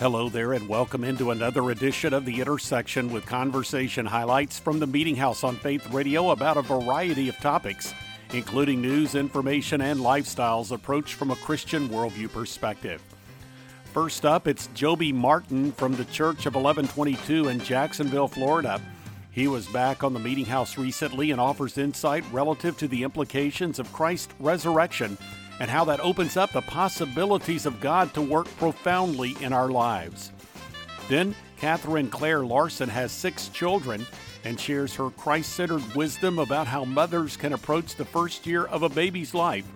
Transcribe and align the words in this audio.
Hello 0.00 0.28
there, 0.28 0.54
and 0.54 0.68
welcome 0.68 1.04
into 1.04 1.30
another 1.30 1.70
edition 1.70 2.12
of 2.12 2.24
The 2.24 2.40
Intersection 2.40 3.12
with 3.12 3.26
conversation 3.26 4.04
highlights 4.04 4.58
from 4.58 4.80
the 4.80 4.88
Meeting 4.88 5.14
House 5.14 5.44
on 5.44 5.54
Faith 5.54 5.88
Radio 5.92 6.32
about 6.32 6.56
a 6.56 6.62
variety 6.62 7.28
of 7.28 7.36
topics, 7.36 7.94
including 8.32 8.82
news, 8.82 9.14
information, 9.14 9.80
and 9.80 10.00
lifestyles 10.00 10.72
approached 10.72 11.14
from 11.14 11.30
a 11.30 11.36
Christian 11.36 11.88
worldview 11.88 12.32
perspective. 12.32 13.00
First 13.92 14.26
up, 14.26 14.48
it's 14.48 14.66
Joby 14.74 15.12
Martin 15.12 15.70
from 15.70 15.94
the 15.94 16.06
Church 16.06 16.44
of 16.46 16.56
1122 16.56 17.46
in 17.46 17.60
Jacksonville, 17.60 18.26
Florida. 18.26 18.80
He 19.30 19.46
was 19.46 19.68
back 19.68 20.02
on 20.02 20.12
the 20.12 20.18
Meeting 20.18 20.46
House 20.46 20.76
recently 20.76 21.30
and 21.30 21.40
offers 21.40 21.78
insight 21.78 22.24
relative 22.32 22.76
to 22.78 22.88
the 22.88 23.04
implications 23.04 23.78
of 23.78 23.92
Christ's 23.92 24.34
resurrection 24.40 25.16
and 25.60 25.70
how 25.70 25.84
that 25.84 26.00
opens 26.00 26.36
up 26.36 26.52
the 26.52 26.62
possibilities 26.62 27.66
of 27.66 27.80
God 27.80 28.12
to 28.14 28.22
work 28.22 28.46
profoundly 28.56 29.36
in 29.40 29.52
our 29.52 29.68
lives. 29.68 30.32
Then, 31.08 31.34
Catherine 31.58 32.08
Claire 32.08 32.44
Larson 32.44 32.88
has 32.88 33.12
six 33.12 33.48
children 33.48 34.06
and 34.44 34.60
shares 34.60 34.94
her 34.94 35.10
Christ 35.10 35.52
centered 35.54 35.82
wisdom 35.94 36.38
about 36.38 36.66
how 36.66 36.84
mothers 36.84 37.36
can 37.36 37.52
approach 37.52 37.94
the 37.94 38.04
first 38.04 38.46
year 38.46 38.64
of 38.66 38.82
a 38.82 38.88
baby's 38.88 39.34
life, 39.34 39.66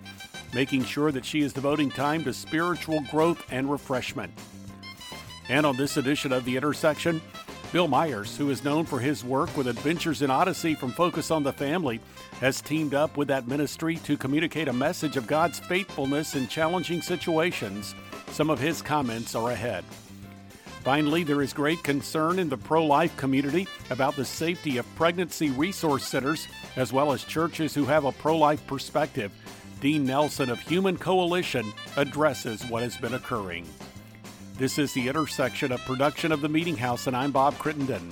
making 0.53 0.85
sure 0.85 1.13
that 1.13 1.25
she 1.25 1.41
is 1.41 1.53
devoting 1.53 1.91
time 1.91 2.25
to 2.25 2.33
spiritual 2.33 3.01
growth 3.11 3.43
and 3.51 3.71
refreshment. 3.71 4.33
And 5.49 5.65
on 5.65 5.77
this 5.77 5.97
edition 5.97 6.33
of 6.33 6.45
The 6.45 6.57
Intersection, 6.57 7.23
Bill 7.71 7.87
Myers, 7.87 8.35
who 8.35 8.49
is 8.49 8.65
known 8.65 8.87
for 8.87 8.99
his 8.99 9.23
work 9.23 9.55
with 9.55 9.69
Adventures 9.69 10.23
in 10.23 10.31
Odyssey 10.31 10.75
from 10.75 10.91
Focus 10.91 11.31
on 11.31 11.43
the 11.43 11.53
Family, 11.53 12.01
has 12.41 12.63
teamed 12.63 12.95
up 12.95 13.19
with 13.19 13.29
that 13.29 13.47
ministry 13.47 13.97
to 14.05 14.17
communicate 14.17 14.69
a 14.69 14.73
message 14.73 15.19
of 15.19 15.27
God's 15.27 15.59
faithfulness 15.59 16.35
in 16.35 16.49
challenging 16.49 17.03
situations. 17.03 17.95
Some 18.29 18.49
of 18.49 18.59
his 18.59 18.81
comments 18.81 19.35
are 19.35 19.51
ahead. 19.51 19.85
Finally, 20.83 21.25
there 21.25 21.43
is 21.43 21.53
great 21.53 21.83
concern 21.83 22.39
in 22.39 22.49
the 22.49 22.57
pro 22.57 22.87
life 22.87 23.15
community 23.19 23.69
about 23.91 24.17
the 24.17 24.25
safety 24.25 24.79
of 24.79 24.95
pregnancy 24.97 25.51
resource 25.51 26.07
centers, 26.07 26.49
as 26.77 26.91
well 26.91 27.13
as 27.13 27.23
churches 27.23 27.75
who 27.75 27.85
have 27.85 28.07
a 28.07 28.13
pro 28.13 28.39
life 28.39 28.67
perspective. 28.67 29.31
Dean 29.83 30.05
Nelson 30.05 30.49
of 30.49 30.59
Human 30.61 30.97
Coalition 30.97 31.71
addresses 31.99 32.65
what 32.71 32.83
has 32.83 32.97
been 32.97 33.13
occurring. 33.13 33.67
This 34.59 34.77
is 34.77 34.93
the 34.93 35.07
intersection 35.07 35.71
of 35.71 35.85
production 35.85 36.33
of 36.33 36.41
the 36.41 36.49
Meeting 36.49 36.77
House, 36.77 37.07
and 37.07 37.17
I'm 37.17 37.31
Bob 37.31 37.57
Crittenden. 37.59 38.11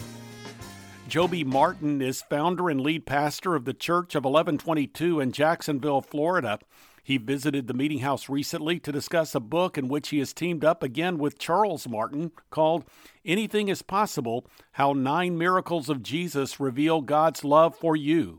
Joby 1.08 1.42
Martin 1.42 2.00
is 2.00 2.22
founder 2.22 2.70
and 2.70 2.80
lead 2.80 3.05
pastor 3.05 3.56
of 3.56 3.64
the 3.64 3.75
Church 3.75 4.14
of 4.14 4.22
1122 4.22 5.19
in 5.19 5.33
Jacksonville, 5.33 6.00
Florida. 6.00 6.61
He 7.02 7.17
visited 7.17 7.67
the 7.67 7.74
Meeting 7.74 7.98
House 7.98 8.28
recently 8.28 8.78
to 8.78 8.92
discuss 8.92 9.34
a 9.34 9.41
book 9.41 9.77
in 9.77 9.89
which 9.89 10.11
he 10.11 10.20
has 10.20 10.33
teamed 10.33 10.64
up 10.64 10.84
again 10.84 11.19
with 11.19 11.36
Charles 11.36 11.89
Martin 11.89 12.30
called 12.50 12.84
Anything 13.24 13.67
is 13.67 13.83
Possible 13.83 14.47
How 14.72 14.92
Nine 14.92 15.36
Miracles 15.36 15.89
of 15.89 16.00
Jesus 16.00 16.61
Reveal 16.61 17.00
God's 17.00 17.42
Love 17.42 17.74
for 17.74 17.97
You. 17.97 18.39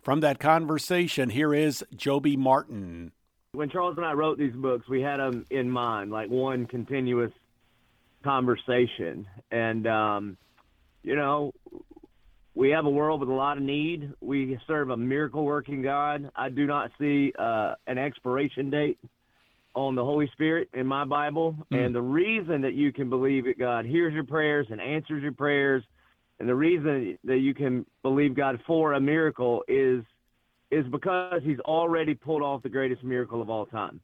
From 0.00 0.20
that 0.20 0.38
conversation, 0.38 1.30
here 1.30 1.52
is 1.52 1.84
Joby 1.96 2.36
Martin. 2.36 3.10
When 3.52 3.70
Charles 3.70 3.96
and 3.96 4.06
I 4.06 4.12
wrote 4.12 4.38
these 4.38 4.54
books, 4.54 4.88
we 4.88 5.00
had 5.00 5.16
them 5.16 5.44
in 5.50 5.70
mind, 5.70 6.12
like 6.12 6.30
one 6.30 6.66
continuous 6.66 7.32
conversation. 8.28 9.26
And, 9.50 9.86
um, 9.86 10.36
you 11.02 11.16
know, 11.16 11.54
we 12.54 12.70
have 12.70 12.84
a 12.84 12.90
world 12.90 13.20
with 13.20 13.30
a 13.30 13.32
lot 13.32 13.56
of 13.56 13.62
need. 13.62 14.12
We 14.20 14.58
serve 14.66 14.90
a 14.90 14.96
miracle 14.98 15.44
working 15.44 15.80
God. 15.80 16.30
I 16.36 16.50
do 16.50 16.66
not 16.66 16.90
see 17.00 17.32
uh, 17.38 17.74
an 17.86 17.96
expiration 17.96 18.68
date 18.68 18.98
on 19.74 19.94
the 19.94 20.04
Holy 20.04 20.28
Spirit 20.34 20.68
in 20.74 20.86
my 20.86 21.06
Bible. 21.06 21.56
Mm. 21.72 21.86
And 21.86 21.94
the 21.94 22.02
reason 22.02 22.60
that 22.62 22.74
you 22.74 22.92
can 22.92 23.08
believe 23.08 23.44
that 23.44 23.58
God 23.58 23.86
hears 23.86 24.12
your 24.12 24.24
prayers 24.24 24.66
and 24.70 24.78
answers 24.78 25.22
your 25.22 25.32
prayers, 25.32 25.82
and 26.38 26.46
the 26.46 26.54
reason 26.54 27.16
that 27.24 27.38
you 27.38 27.54
can 27.54 27.86
believe 28.02 28.36
God 28.36 28.60
for 28.66 28.92
a 28.92 29.00
miracle 29.00 29.64
is 29.68 30.04
is 30.70 30.84
because 30.90 31.40
He's 31.44 31.60
already 31.60 32.14
pulled 32.14 32.42
off 32.42 32.62
the 32.62 32.68
greatest 32.68 33.02
miracle 33.02 33.40
of 33.40 33.48
all 33.48 33.64
time. 33.64 34.00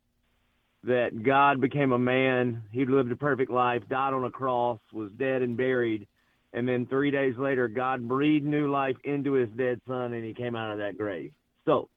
That 0.87 1.22
God 1.22 1.61
became 1.61 1.93
a 1.93 1.99
man, 1.99 2.62
He 2.71 2.84
lived 2.84 3.11
a 3.11 3.17
perfect 3.17 3.50
life, 3.50 3.83
died 3.89 4.12
on 4.12 4.25
a 4.25 4.31
cross, 4.31 4.78
was 4.93 5.11
dead 5.19 5.43
and 5.43 5.56
buried 5.56 6.06
and 6.55 6.69
then 6.69 6.87
three 6.87 7.11
days 7.11 7.34
later, 7.37 7.67
God 7.67 8.09
breathed 8.09 8.47
new 8.47 8.71
life 8.71 8.97
into 9.03 9.33
his 9.33 9.49
dead 9.59 9.81
son, 9.89 10.12
and 10.12 10.25
he 10.25 10.33
came 10.33 10.55
out 10.55 10.71
of 10.71 10.78
that 10.78 10.97
grave. 10.97 11.33
So, 11.67 11.89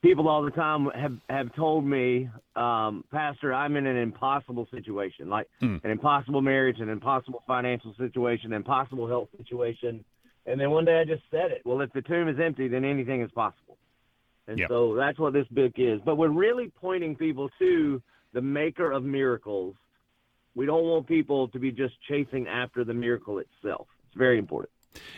people 0.00 0.28
all 0.28 0.44
the 0.44 0.52
time 0.52 0.88
have 0.94 1.16
have 1.28 1.54
told 1.56 1.84
me, 1.84 2.30
um, 2.54 3.04
Pastor, 3.10 3.52
I'm 3.52 3.76
in 3.76 3.86
an 3.86 3.96
impossible 3.96 4.68
situation, 4.70 5.28
like 5.28 5.48
mm. 5.60 5.84
an 5.84 5.90
impossible 5.90 6.40
marriage, 6.40 6.78
an 6.78 6.88
impossible 6.88 7.42
financial 7.48 7.94
situation, 7.98 8.52
an 8.52 8.58
impossible 8.58 9.08
health 9.08 9.28
situation. 9.36 10.04
And 10.46 10.60
then 10.60 10.70
one 10.70 10.84
day 10.84 11.00
I 11.00 11.04
just 11.04 11.24
said 11.32 11.50
it. 11.50 11.62
Well, 11.64 11.80
if 11.80 11.92
the 11.92 12.02
tomb 12.02 12.28
is 12.28 12.36
empty, 12.42 12.68
then 12.68 12.84
anything 12.84 13.22
is 13.22 13.30
possible. 13.32 13.76
And 14.48 14.58
yep. 14.58 14.68
so 14.68 14.94
that's 14.94 15.18
what 15.18 15.32
this 15.32 15.46
book 15.48 15.72
is. 15.76 16.00
But 16.04 16.16
we're 16.16 16.28
really 16.28 16.72
pointing 16.80 17.14
people 17.14 17.50
to 17.58 18.02
the 18.32 18.40
maker 18.40 18.90
of 18.90 19.04
miracles 19.04 19.74
we 20.54 20.66
don't 20.66 20.84
want 20.84 21.06
people 21.06 21.48
to 21.48 21.58
be 21.58 21.70
just 21.70 21.94
chasing 22.08 22.48
after 22.48 22.84
the 22.84 22.94
miracle 22.94 23.38
itself. 23.38 23.86
It's 24.06 24.16
very 24.16 24.38
important. 24.38 24.72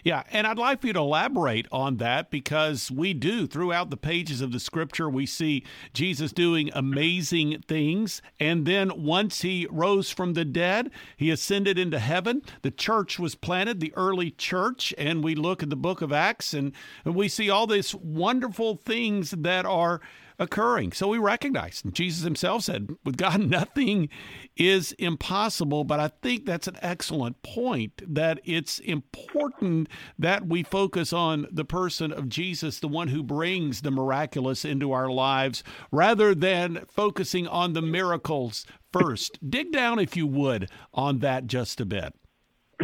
Yeah, 0.05 0.25
and 0.31 0.47
I'd 0.47 0.59
like 0.59 0.81
for 0.81 0.89
you 0.89 0.93
to 0.93 0.99
elaborate 0.99 1.67
on 1.73 1.97
that 1.99 2.31
because 2.31 2.91
we 2.91 3.15
do 3.15 3.47
throughout 3.47 3.91
the 3.91 3.97
pages 3.97 4.41
of 4.41 4.53
the 4.53 4.61
scripture, 4.61 5.09
we 5.09 5.27
see 5.27 5.65
Jesus 5.95 6.33
doing 6.33 6.71
amazing 6.75 7.63
things. 7.67 8.21
And 8.39 8.67
then 8.67 9.03
once 9.03 9.43
he 9.43 9.67
rose 9.71 10.11
from 10.11 10.35
the 10.35 10.45
dead, 10.45 10.91
he 11.17 11.31
ascended 11.31 11.79
into 11.79 11.99
heaven. 11.99 12.43
The 12.63 12.71
church 12.71 13.19
was 13.19 13.35
planted, 13.35 13.81
the 13.81 13.95
early 13.97 14.31
church. 14.31 14.93
And 14.99 15.25
we 15.25 15.35
look 15.35 15.63
at 15.63 15.71
the 15.71 15.77
book 15.77 16.03
of 16.03 16.13
Acts 16.13 16.53
and 16.53 16.73
we 17.05 17.29
see 17.29 17.49
all 17.49 17.67
these 17.67 17.95
wonderful 17.95 18.77
things 18.77 19.31
that 19.31 19.65
are 19.65 20.01
occurring. 20.43 20.93
So 20.93 21.09
we 21.09 21.19
recognize, 21.19 21.83
and 21.85 21.95
Jesus 21.95 22.25
himself 22.25 22.65
said, 22.65 22.89
with 23.05 23.17
God, 23.17 23.41
nothing 23.49 24.09
is 24.57 24.93
impossible. 24.93 25.85
But 25.85 26.01
I 26.01 26.09
think 26.09 26.45
that's 26.45 26.69
an 26.69 26.77
excellent 26.83 27.43
point 27.43 28.03
that 28.07 28.41
it's 28.45 28.79
important 28.81 29.89
that 30.19 30.47
we 30.47 30.63
focus 30.63 31.13
on 31.13 31.47
the 31.51 31.65
person 31.65 32.13
of 32.13 32.29
Jesus, 32.29 32.81
the 32.81 32.89
one 32.89 33.09
who 33.09 33.23
brings 33.23 33.83
the 33.83 33.91
miraculous 33.91 34.65
into 34.65 34.93
our 34.93 35.09
lives, 35.09 35.63
rather 35.91 36.35
than 36.35 36.85
focusing 36.89 37.47
on 37.47 37.73
the 37.73 37.83
miracles 37.83 38.67
first. 38.93 39.39
Dig 39.49 39.73
down, 39.73 39.99
if 39.99 40.17
you 40.17 40.27
would, 40.27 40.69
on 40.93 41.21
that 41.21 41.47
just 41.47 41.81
a 41.81 41.87
bit. 41.87 42.15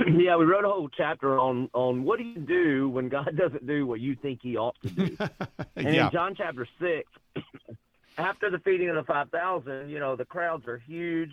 yeah, 0.19 0.37
we 0.37 0.45
wrote 0.45 0.65
a 0.65 0.69
whole 0.69 0.89
chapter 0.89 1.39
on 1.39 1.69
on 1.73 2.05
what 2.05 2.19
do 2.19 2.25
you 2.25 2.41
do 2.41 2.89
when 2.89 3.09
God 3.09 3.31
doesn't 3.37 3.67
do 3.67 3.87
what 3.87 4.01
you 4.01 4.17
think 4.17 4.41
He 4.43 4.57
ought 4.57 4.77
to 4.83 4.89
do. 4.89 5.17
and 5.77 5.95
yeah. 5.95 6.07
in 6.07 6.13
John 6.13 6.35
chapter 6.37 6.67
six, 6.81 7.09
after 8.19 8.51
the 8.51 8.59
feeding 8.59 8.89
of 8.89 8.97
the 8.97 9.05
five 9.05 9.31
thousand, 9.31 9.91
you 9.91 9.99
know 9.99 10.17
the 10.17 10.25
crowds 10.25 10.67
are 10.67 10.79
huge, 10.79 11.33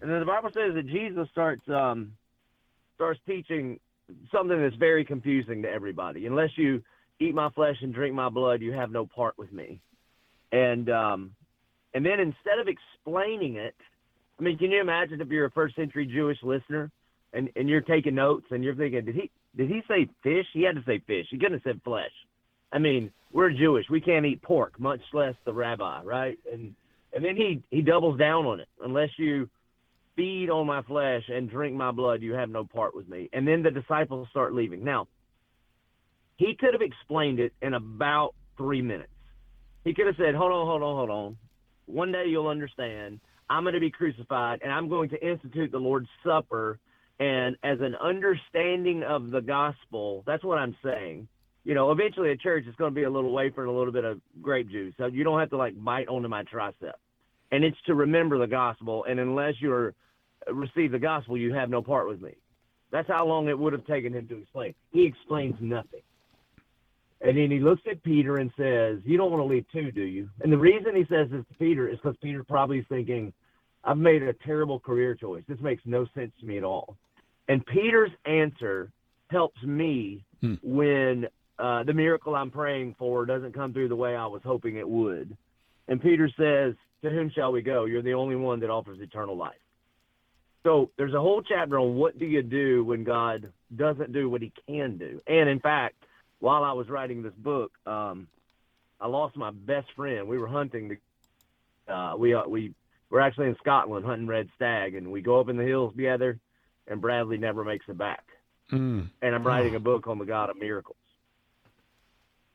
and 0.00 0.10
then 0.10 0.20
the 0.20 0.26
Bible 0.26 0.50
says 0.52 0.74
that 0.74 0.86
Jesus 0.86 1.28
starts 1.30 1.62
um, 1.68 2.12
starts 2.96 3.20
teaching 3.26 3.80
something 4.32 4.60
that's 4.60 4.76
very 4.76 5.04
confusing 5.04 5.62
to 5.62 5.70
everybody. 5.70 6.26
Unless 6.26 6.50
you 6.56 6.82
eat 7.20 7.34
my 7.34 7.50
flesh 7.50 7.76
and 7.80 7.94
drink 7.94 8.14
my 8.14 8.28
blood, 8.28 8.60
you 8.60 8.72
have 8.72 8.90
no 8.90 9.06
part 9.06 9.36
with 9.38 9.52
me. 9.52 9.80
And 10.52 10.88
um, 10.90 11.32
and 11.94 12.04
then 12.04 12.20
instead 12.20 12.58
of 12.60 12.68
explaining 12.68 13.56
it, 13.56 13.74
I 14.38 14.42
mean, 14.42 14.58
can 14.58 14.70
you 14.70 14.80
imagine 14.80 15.20
if 15.20 15.28
you're 15.28 15.46
a 15.46 15.50
first 15.50 15.76
century 15.76 16.06
Jewish 16.06 16.38
listener? 16.42 16.90
And 17.36 17.50
and 17.54 17.68
you're 17.68 17.82
taking 17.82 18.14
notes 18.14 18.46
and 18.50 18.64
you're 18.64 18.74
thinking, 18.74 19.04
did 19.04 19.14
he 19.14 19.30
did 19.56 19.68
he 19.68 19.82
say 19.88 20.08
fish? 20.22 20.46
He 20.52 20.62
had 20.62 20.76
to 20.76 20.82
say 20.84 21.00
fish. 21.06 21.26
He 21.30 21.38
couldn't 21.38 21.54
have 21.54 21.62
said 21.62 21.80
flesh. 21.84 22.10
I 22.72 22.78
mean, 22.78 23.10
we're 23.32 23.50
Jewish. 23.50 23.86
We 23.90 24.00
can't 24.00 24.26
eat 24.26 24.42
pork, 24.42 24.78
much 24.80 25.00
less 25.12 25.34
the 25.44 25.52
rabbi, 25.52 26.02
right? 26.02 26.38
And 26.52 26.74
and 27.12 27.24
then 27.24 27.36
he 27.36 27.62
he 27.70 27.82
doubles 27.82 28.18
down 28.18 28.46
on 28.46 28.60
it. 28.60 28.68
Unless 28.82 29.10
you 29.18 29.48
feed 30.16 30.50
on 30.50 30.66
my 30.66 30.82
flesh 30.82 31.22
and 31.28 31.48
drink 31.48 31.76
my 31.76 31.90
blood, 31.90 32.22
you 32.22 32.32
have 32.32 32.48
no 32.48 32.64
part 32.64 32.96
with 32.96 33.08
me. 33.08 33.28
And 33.32 33.46
then 33.46 33.62
the 33.62 33.70
disciples 33.70 34.28
start 34.30 34.54
leaving. 34.54 34.82
Now, 34.82 35.08
he 36.36 36.56
could 36.58 36.72
have 36.72 36.82
explained 36.82 37.38
it 37.38 37.52
in 37.62 37.74
about 37.74 38.34
three 38.56 38.82
minutes. 38.82 39.10
He 39.84 39.94
could 39.94 40.06
have 40.06 40.16
said, 40.16 40.34
"Hold 40.34 40.52
on, 40.52 40.66
hold 40.66 40.82
on, 40.82 40.96
hold 40.96 41.10
on. 41.10 41.36
One 41.86 42.12
day 42.12 42.24
you'll 42.26 42.48
understand. 42.48 43.20
I'm 43.48 43.62
going 43.62 43.74
to 43.74 43.80
be 43.80 43.90
crucified, 43.90 44.60
and 44.62 44.72
I'm 44.72 44.88
going 44.88 45.08
to 45.10 45.26
institute 45.26 45.70
the 45.70 45.78
Lord's 45.78 46.08
Supper." 46.24 46.78
And 47.18 47.56
as 47.62 47.78
an 47.80 47.94
understanding 47.94 49.02
of 49.02 49.30
the 49.30 49.40
gospel, 49.40 50.22
that's 50.26 50.44
what 50.44 50.58
I'm 50.58 50.76
saying. 50.84 51.28
You 51.64 51.74
know, 51.74 51.90
eventually 51.90 52.30
a 52.30 52.36
church 52.36 52.66
is 52.66 52.74
going 52.76 52.92
to 52.92 52.94
be 52.94 53.04
a 53.04 53.10
little 53.10 53.32
wafer 53.32 53.62
and 53.62 53.70
a 53.70 53.74
little 53.74 53.92
bit 53.92 54.04
of 54.04 54.20
grape 54.40 54.70
juice. 54.70 54.94
So 54.98 55.06
you 55.06 55.24
don't 55.24 55.40
have 55.40 55.50
to 55.50 55.56
like 55.56 55.82
bite 55.82 56.08
onto 56.08 56.28
my 56.28 56.44
tricep. 56.44 56.92
And 57.50 57.64
it's 57.64 57.76
to 57.86 57.94
remember 57.94 58.38
the 58.38 58.46
gospel. 58.46 59.04
And 59.08 59.18
unless 59.18 59.54
you're 59.60 59.94
receive 60.52 60.92
the 60.92 60.98
gospel, 60.98 61.36
you 61.36 61.52
have 61.54 61.70
no 61.70 61.82
part 61.82 62.08
with 62.08 62.20
me. 62.20 62.34
That's 62.92 63.08
how 63.08 63.26
long 63.26 63.48
it 63.48 63.58
would 63.58 63.72
have 63.72 63.86
taken 63.86 64.12
him 64.12 64.28
to 64.28 64.38
explain. 64.38 64.74
He 64.92 65.04
explains 65.04 65.56
nothing. 65.60 66.02
And 67.20 67.36
then 67.36 67.50
he 67.50 67.58
looks 67.58 67.82
at 67.90 68.02
Peter 68.02 68.36
and 68.36 68.52
says, 68.56 69.00
You 69.04 69.16
don't 69.16 69.30
want 69.30 69.40
to 69.40 69.46
leave 69.46 69.64
too, 69.72 69.90
do 69.90 70.02
you? 70.02 70.28
And 70.42 70.52
the 70.52 70.58
reason 70.58 70.94
he 70.94 71.04
says 71.08 71.28
this 71.30 71.44
to 71.48 71.54
Peter 71.58 71.88
is 71.88 71.96
because 71.96 72.16
Peter 72.22 72.44
probably 72.44 72.80
is 72.80 72.86
thinking, 72.88 73.32
I've 73.82 73.98
made 73.98 74.22
a 74.22 74.32
terrible 74.32 74.78
career 74.78 75.14
choice. 75.14 75.42
This 75.48 75.60
makes 75.60 75.82
no 75.86 76.06
sense 76.14 76.32
to 76.40 76.46
me 76.46 76.58
at 76.58 76.64
all. 76.64 76.96
And 77.48 77.64
Peter's 77.66 78.10
answer 78.24 78.90
helps 79.28 79.62
me 79.62 80.24
hmm. 80.40 80.54
when 80.62 81.26
uh, 81.58 81.84
the 81.84 81.92
miracle 81.92 82.34
I'm 82.34 82.50
praying 82.50 82.96
for 82.98 83.24
doesn't 83.24 83.54
come 83.54 83.72
through 83.72 83.88
the 83.88 83.96
way 83.96 84.14
I 84.14 84.26
was 84.26 84.42
hoping 84.44 84.76
it 84.76 84.88
would. 84.88 85.36
And 85.88 86.02
Peter 86.02 86.28
says, 86.36 86.74
To 87.02 87.10
whom 87.10 87.30
shall 87.30 87.52
we 87.52 87.62
go? 87.62 87.84
You're 87.84 88.02
the 88.02 88.14
only 88.14 88.36
one 88.36 88.60
that 88.60 88.70
offers 88.70 89.00
eternal 89.00 89.36
life. 89.36 89.54
So 90.64 90.90
there's 90.98 91.14
a 91.14 91.20
whole 91.20 91.42
chapter 91.42 91.78
on 91.78 91.94
what 91.94 92.18
do 92.18 92.26
you 92.26 92.42
do 92.42 92.84
when 92.84 93.04
God 93.04 93.52
doesn't 93.76 94.12
do 94.12 94.28
what 94.28 94.42
he 94.42 94.52
can 94.66 94.98
do. 94.98 95.20
And 95.28 95.48
in 95.48 95.60
fact, 95.60 95.94
while 96.40 96.64
I 96.64 96.72
was 96.72 96.88
writing 96.88 97.22
this 97.22 97.34
book, 97.38 97.72
um, 97.86 98.26
I 99.00 99.06
lost 99.06 99.36
my 99.36 99.50
best 99.50 99.86
friend. 99.94 100.26
We 100.26 100.38
were 100.38 100.48
hunting. 100.48 100.88
The, 100.88 101.92
uh, 101.92 102.16
we 102.16 102.34
uh, 102.34 102.48
we 102.48 102.74
we're 103.10 103.20
actually 103.20 103.46
in 103.46 103.56
Scotland 103.60 104.04
hunting 104.04 104.26
red 104.26 104.48
stag, 104.56 104.94
and 104.94 105.12
we 105.12 105.22
go 105.22 105.40
up 105.40 105.48
in 105.48 105.56
the 105.56 105.64
hills 105.64 105.94
together. 105.94 106.38
And 106.88 107.00
Bradley 107.00 107.36
never 107.36 107.64
makes 107.64 107.84
it 107.88 107.98
back. 107.98 108.24
Mm. 108.72 109.08
And 109.22 109.34
I'm 109.34 109.46
writing 109.46 109.74
a 109.74 109.80
book 109.80 110.06
on 110.06 110.18
the 110.18 110.24
God 110.24 110.50
of 110.50 110.56
miracles. 110.58 110.96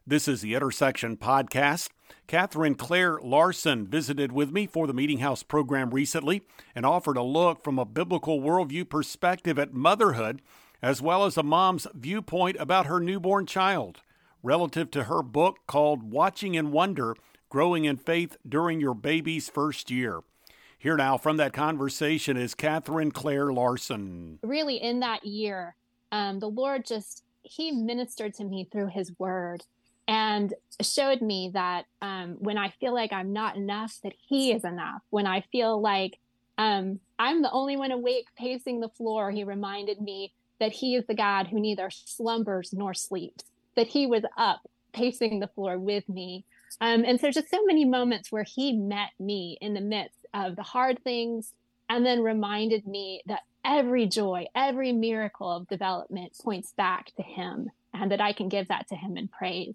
This 0.07 0.29
is 0.29 0.43
the 0.43 0.55
Intersection 0.55 1.17
Podcast. 1.17 1.89
Catherine 2.27 2.75
Claire 2.75 3.19
Larson 3.23 3.87
visited 3.87 4.33
with 4.33 4.53
me 4.53 4.67
for 4.67 4.87
the 4.87 4.95
Meeting 4.95 5.19
House 5.19 5.43
program 5.43 5.91
recently 5.91 6.43
and 6.75 6.87
offered 6.87 7.17
a 7.17 7.23
look 7.23 7.63
from 7.63 7.79
a 7.79 7.85
biblical 7.85 8.41
worldview 8.41 8.89
perspective 8.89 9.59
at 9.59 9.75
motherhood, 9.75 10.43
as 10.83 11.03
well 11.03 11.25
as 11.25 11.37
a 11.37 11.43
mom's 11.43 11.87
viewpoint 11.95 12.57
about 12.59 12.87
her 12.87 13.01
newborn 13.01 13.47
child 13.47 14.01
relative 14.43 14.91
to 14.91 15.05
her 15.05 15.23
book 15.23 15.59
called 15.67 16.13
Watching 16.13 16.55
in 16.55 16.73
Wonder 16.73 17.15
Growing 17.49 17.85
in 17.85 17.97
Faith 17.97 18.37
During 18.49 18.81
Your 18.81 18.95
Baby's 18.95 19.49
First 19.49 19.91
Year. 19.91 20.21
Here 20.79 20.97
now 20.97 21.19
from 21.19 21.37
that 21.37 21.53
conversation 21.53 22.37
is 22.37 22.55
Catherine 22.55 23.11
Claire 23.11 23.53
Larson. 23.53 24.39
Really, 24.43 24.77
in 24.77 25.01
that 25.01 25.27
year, 25.27 25.75
um, 26.13 26.39
the 26.39 26.49
Lord 26.49 26.87
just, 26.87 27.25
He 27.43 27.71
ministered 27.71 28.35
to 28.35 28.45
me 28.45 28.69
through 28.71 28.87
His 28.87 29.13
Word 29.19 29.65
and 30.11 30.53
showed 30.83 31.23
me 31.23 31.53
that 31.55 31.87
um, 32.03 32.37
when 32.39 32.59
I 32.59 32.69
feel 32.81 32.93
like 32.93 33.15
I'm 33.15 33.33
not 33.33 33.57
enough, 33.57 33.97
that 34.05 34.13
He 34.19 34.53
is 34.53 34.65
enough. 34.65 35.01
When 35.09 35.27
I 35.27 35.41
feel 35.53 35.81
like 35.81 36.19
um, 36.59 37.01
I'm 37.19 37.41
the 37.41 37.51
only 37.51 37.79
one 37.79 37.93
awake 37.93 38.27
pacing 38.37 38.81
the 38.81 38.91
floor, 38.91 39.31
He 39.31 39.45
reminded 39.45 40.03
me 40.03 40.35
that 40.59 40.73
He 40.73 40.97
is 40.97 41.07
the 41.07 41.15
God 41.15 41.47
who 41.47 41.59
neither 41.59 41.89
slumbers 41.91 42.75
nor 42.75 42.93
sleeps 42.93 43.45
that 43.77 43.87
he 43.87 44.07
was 44.07 44.25
up 44.37 44.61
pacing 44.93 45.41
the 45.41 45.49
floor 45.49 45.79
with 45.79 46.09
me. 46.09 46.45
Um, 46.81 47.05
and 47.05 47.21
so 47.21 47.31
just 47.31 47.51
so 47.51 47.65
many 47.65 47.85
moments 47.85 48.31
where 48.31 48.45
he 48.45 48.77
met 48.77 49.11
me 49.19 49.59
in 49.61 49.75
the 49.75 49.81
midst 49.81 50.27
of 50.35 50.57
the 50.57 50.63
hard 50.63 51.03
things 51.03 51.53
and 51.89 52.05
then 52.05 52.23
reminded 52.23 52.87
me 52.87 53.23
that 53.27 53.41
every 53.65 54.07
joy, 54.07 54.47
every 54.55 54.93
miracle 54.93 55.51
of 55.51 55.69
development 55.69 56.33
points 56.43 56.73
back 56.73 57.13
to 57.17 57.23
him 57.23 57.71
and 57.93 58.11
that 58.11 58.21
I 58.21 58.33
can 58.33 58.49
give 58.49 58.69
that 58.69 58.89
to 58.89 58.97
him 58.97 59.17
in 59.17 59.29
praise. 59.29 59.75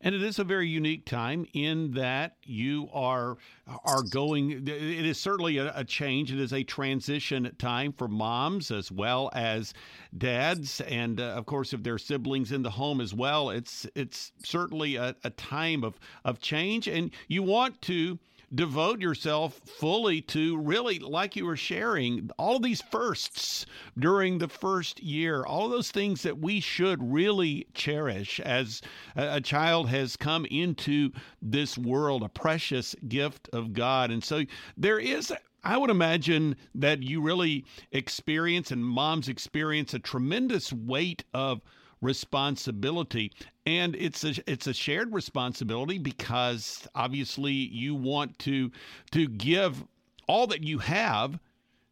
And 0.00 0.14
it 0.14 0.22
is 0.22 0.38
a 0.38 0.44
very 0.44 0.68
unique 0.68 1.06
time 1.06 1.46
in 1.54 1.92
that 1.92 2.36
you 2.44 2.88
are 2.92 3.38
are 3.84 4.02
going. 4.02 4.50
It 4.50 5.06
is 5.06 5.18
certainly 5.18 5.56
a, 5.56 5.72
a, 5.74 5.84
change. 5.84 6.30
It 6.32 6.38
is 6.38 6.52
a 6.52 6.62
transition 6.62 7.50
time 7.58 7.92
for 7.92 8.06
moms 8.06 8.70
as 8.70 8.92
well 8.92 9.30
as 9.32 9.72
dads, 10.16 10.82
and 10.82 11.18
uh, 11.18 11.24
of 11.24 11.46
course, 11.46 11.72
if 11.72 11.82
there 11.82 11.94
are 11.94 11.98
siblings 11.98 12.52
in 12.52 12.62
the 12.62 12.70
home 12.70 13.00
as 13.00 13.14
well, 13.14 13.48
it's 13.50 13.86
it's 13.94 14.32
certainly 14.44 14.96
a, 14.96 15.16
a 15.24 15.30
time 15.30 15.82
of 15.82 15.98
of 16.24 16.40
change. 16.40 16.88
And 16.88 17.10
you 17.28 17.42
want 17.42 17.80
to 17.82 18.18
devote 18.54 19.00
yourself 19.00 19.60
fully 19.64 20.20
to 20.22 20.56
really, 20.58 20.98
like 20.98 21.36
you 21.36 21.44
were 21.44 21.56
sharing, 21.56 22.30
all 22.38 22.56
of 22.56 22.62
these 22.62 22.82
firsts 22.82 23.66
during 23.98 24.38
the 24.38 24.48
first 24.48 25.02
year, 25.02 25.44
all 25.44 25.66
of 25.66 25.72
those 25.72 25.90
things 25.90 26.22
that 26.22 26.38
we 26.38 26.60
should 26.60 27.02
really 27.02 27.66
cherish 27.74 28.40
as 28.40 28.82
a, 29.16 29.36
a 29.36 29.40
child 29.40 29.88
has 29.88 30.16
come 30.16 30.46
into 30.46 31.10
this 31.42 31.76
world, 31.76 32.22
a 32.22 32.28
precious 32.28 32.94
gift 33.08 33.48
of 33.52 33.72
God. 33.72 34.10
And 34.10 34.22
so 34.22 34.42
there 34.76 34.98
is 34.98 35.32
I 35.64 35.76
would 35.76 35.90
imagine 35.90 36.54
that 36.76 37.02
you 37.02 37.20
really 37.20 37.64
experience 37.90 38.70
and 38.70 38.84
moms 38.84 39.28
experience 39.28 39.94
a 39.94 39.98
tremendous 39.98 40.72
weight 40.72 41.24
of 41.34 41.60
responsibility. 42.06 43.32
And 43.66 43.96
it's 43.96 44.24
a 44.24 44.34
it's 44.50 44.68
a 44.68 44.72
shared 44.72 45.12
responsibility 45.12 45.98
because 45.98 46.88
obviously 46.94 47.52
you 47.52 47.94
want 47.94 48.38
to 48.40 48.70
to 49.10 49.28
give 49.28 49.84
all 50.28 50.46
that 50.46 50.62
you 50.62 50.78
have 50.78 51.38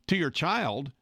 to 0.07 0.17
your 0.17 0.31
child 0.31 0.93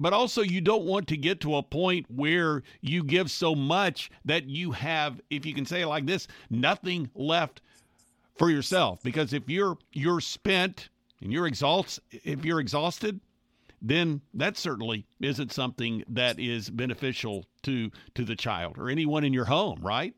but 0.00 0.14
also 0.14 0.40
you 0.40 0.62
don't 0.62 0.84
want 0.84 1.06
to 1.08 1.16
get 1.16 1.40
to 1.42 1.56
a 1.56 1.62
point 1.62 2.06
where 2.08 2.62
you 2.80 3.04
give 3.04 3.30
so 3.30 3.54
much 3.54 4.10
that 4.24 4.46
you 4.46 4.72
have 4.72 5.20
if 5.28 5.44
you 5.44 5.52
can 5.52 5.66
say 5.66 5.82
it 5.82 5.86
like 5.86 6.06
this 6.06 6.26
nothing 6.48 7.10
left 7.14 7.60
for 8.36 8.50
yourself. 8.50 9.02
Because 9.02 9.32
if 9.32 9.48
you're 9.48 9.76
you're 9.92 10.20
spent 10.20 10.88
and 11.20 11.32
you're 11.32 11.46
exhausted 11.46 12.02
if 12.24 12.44
you're 12.44 12.60
exhausted 12.60 13.20
then 13.82 14.20
that 14.34 14.56
certainly 14.56 15.06
isn't 15.20 15.52
something 15.52 16.02
that 16.08 16.38
is 16.38 16.68
beneficial 16.70 17.46
to 17.62 17.90
to 18.14 18.24
the 18.24 18.36
child 18.36 18.78
or 18.78 18.88
anyone 18.88 19.24
in 19.24 19.32
your 19.32 19.44
home, 19.44 19.80
right? 19.82 20.14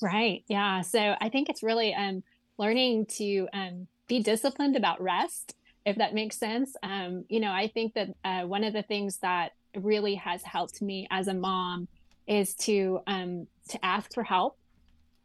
Right. 0.00 0.44
Yeah. 0.48 0.82
So 0.82 1.14
I 1.20 1.28
think 1.28 1.48
it's 1.48 1.62
really 1.62 1.94
um, 1.94 2.22
learning 2.58 3.06
to 3.06 3.48
um, 3.52 3.86
be 4.06 4.22
disciplined 4.22 4.76
about 4.76 5.00
rest, 5.00 5.54
if 5.86 5.96
that 5.96 6.14
makes 6.14 6.36
sense. 6.36 6.76
Um, 6.82 7.24
you 7.28 7.40
know, 7.40 7.50
I 7.50 7.68
think 7.68 7.94
that 7.94 8.08
uh, 8.24 8.42
one 8.42 8.64
of 8.64 8.72
the 8.72 8.82
things 8.82 9.18
that 9.18 9.52
really 9.76 10.14
has 10.16 10.42
helped 10.42 10.82
me 10.82 11.08
as 11.10 11.28
a 11.28 11.34
mom 11.34 11.88
is 12.26 12.54
to 12.54 13.00
um, 13.06 13.46
to 13.68 13.84
ask 13.84 14.12
for 14.12 14.22
help, 14.22 14.56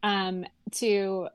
um, 0.03 0.45
to 0.71 1.27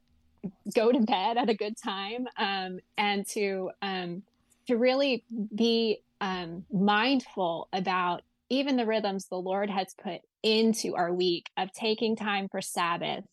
go 0.74 0.90
to 0.90 1.00
bed 1.00 1.36
at 1.36 1.48
a 1.48 1.54
good 1.54 1.76
time, 1.76 2.26
um, 2.38 2.80
and 2.96 3.26
to 3.28 3.70
um, 3.82 4.22
to 4.66 4.76
really 4.76 5.24
be 5.54 6.00
um, 6.20 6.64
mindful 6.72 7.68
about 7.72 8.22
even 8.52 8.76
the 8.76 8.84
rhythms 8.84 9.26
the 9.26 9.36
Lord 9.36 9.70
has 9.70 9.94
put 10.02 10.20
into 10.42 10.94
our 10.94 11.10
week 11.10 11.48
of 11.56 11.72
taking 11.72 12.16
time 12.16 12.48
for 12.50 12.60
Sabbath, 12.60 13.24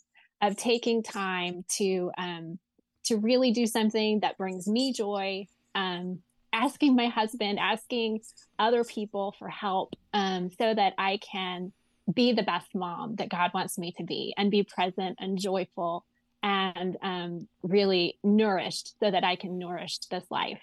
of 0.41 0.55
taking 0.55 1.03
time 1.03 1.65
to 1.77 2.09
um, 2.17 2.57
to 3.03 3.17
really 3.17 3.51
do 3.51 3.65
something 3.65 4.21
that 4.21 4.38
brings 4.38 4.65
me 4.67 4.93
joy. 4.93 5.45
Um, 5.75 6.19
asking 6.53 6.95
my 6.95 7.07
husband, 7.07 7.59
asking 7.59 8.21
other 8.57 8.83
people 8.85 9.35
for 9.38 9.49
help, 9.49 9.93
um, 10.13 10.49
so 10.57 10.73
that 10.73 10.93
I 10.97 11.17
can 11.17 11.73
be 12.11 12.31
the 12.31 12.41
best 12.41 12.73
mom 12.73 13.17
that 13.17 13.29
God 13.29 13.51
wants 13.53 13.77
me 13.77 13.93
to 13.97 14.03
be, 14.03 14.33
and 14.38 14.49
be 14.49 14.63
present 14.63 15.17
and 15.19 15.38
joyful 15.38 16.05
and 16.41 16.95
um, 17.03 17.49
really 17.61 18.17
nourished, 18.23 18.97
so 19.01 19.11
that 19.11 19.25
I 19.25 19.35
can 19.35 19.59
nourish 19.59 19.99
this 20.09 20.23
life. 20.31 20.61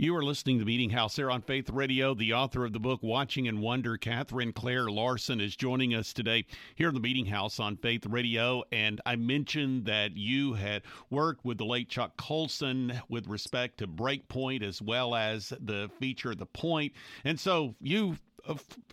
You 0.00 0.16
are 0.16 0.24
listening 0.24 0.58
to 0.60 0.64
Meeting 0.64 0.88
House 0.88 1.16
here 1.16 1.30
on 1.30 1.42
Faith 1.42 1.68
Radio. 1.68 2.14
The 2.14 2.32
author 2.32 2.64
of 2.64 2.72
the 2.72 2.80
book 2.80 3.00
Watching 3.02 3.44
in 3.44 3.60
Wonder, 3.60 3.98
Catherine 3.98 4.54
Claire 4.54 4.88
Larson, 4.90 5.42
is 5.42 5.54
joining 5.54 5.94
us 5.94 6.14
today 6.14 6.46
here 6.74 6.88
in 6.88 6.94
the 6.94 7.00
Meeting 7.00 7.26
House 7.26 7.60
on 7.60 7.76
Faith 7.76 8.06
Radio. 8.06 8.64
And 8.72 9.02
I 9.04 9.16
mentioned 9.16 9.84
that 9.84 10.16
you 10.16 10.54
had 10.54 10.84
worked 11.10 11.44
with 11.44 11.58
the 11.58 11.66
late 11.66 11.90
Chuck 11.90 12.16
Colson 12.16 12.98
with 13.10 13.26
respect 13.26 13.76
to 13.80 13.86
Breakpoint 13.86 14.62
as 14.62 14.80
well 14.80 15.14
as 15.14 15.52
the 15.60 15.90
feature 16.00 16.34
The 16.34 16.46
Point. 16.46 16.94
And 17.24 17.38
so 17.38 17.74
you 17.82 18.16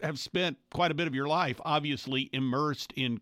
have 0.03 0.19
spent 0.19 0.57
quite 0.71 0.91
a 0.91 0.93
bit 0.93 1.07
of 1.07 1.15
your 1.15 1.29
life, 1.29 1.61
obviously, 1.63 2.29
immersed 2.33 2.91
in 2.97 3.21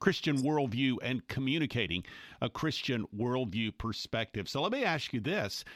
Christian 0.00 0.38
worldview 0.38 0.96
and 1.02 1.28
communicating 1.28 2.04
a 2.40 2.48
Christian 2.48 3.06
worldview 3.14 3.76
perspective. 3.76 4.48
So 4.48 4.62
let 4.62 4.72
me 4.72 4.82
ask 4.82 5.12
you 5.12 5.20
this 5.20 5.66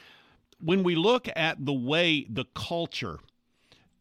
when 0.59 0.83
we 0.83 0.95
look 0.95 1.27
at 1.35 1.65
the 1.65 1.73
way 1.73 2.25
the 2.29 2.45
culture 2.55 3.19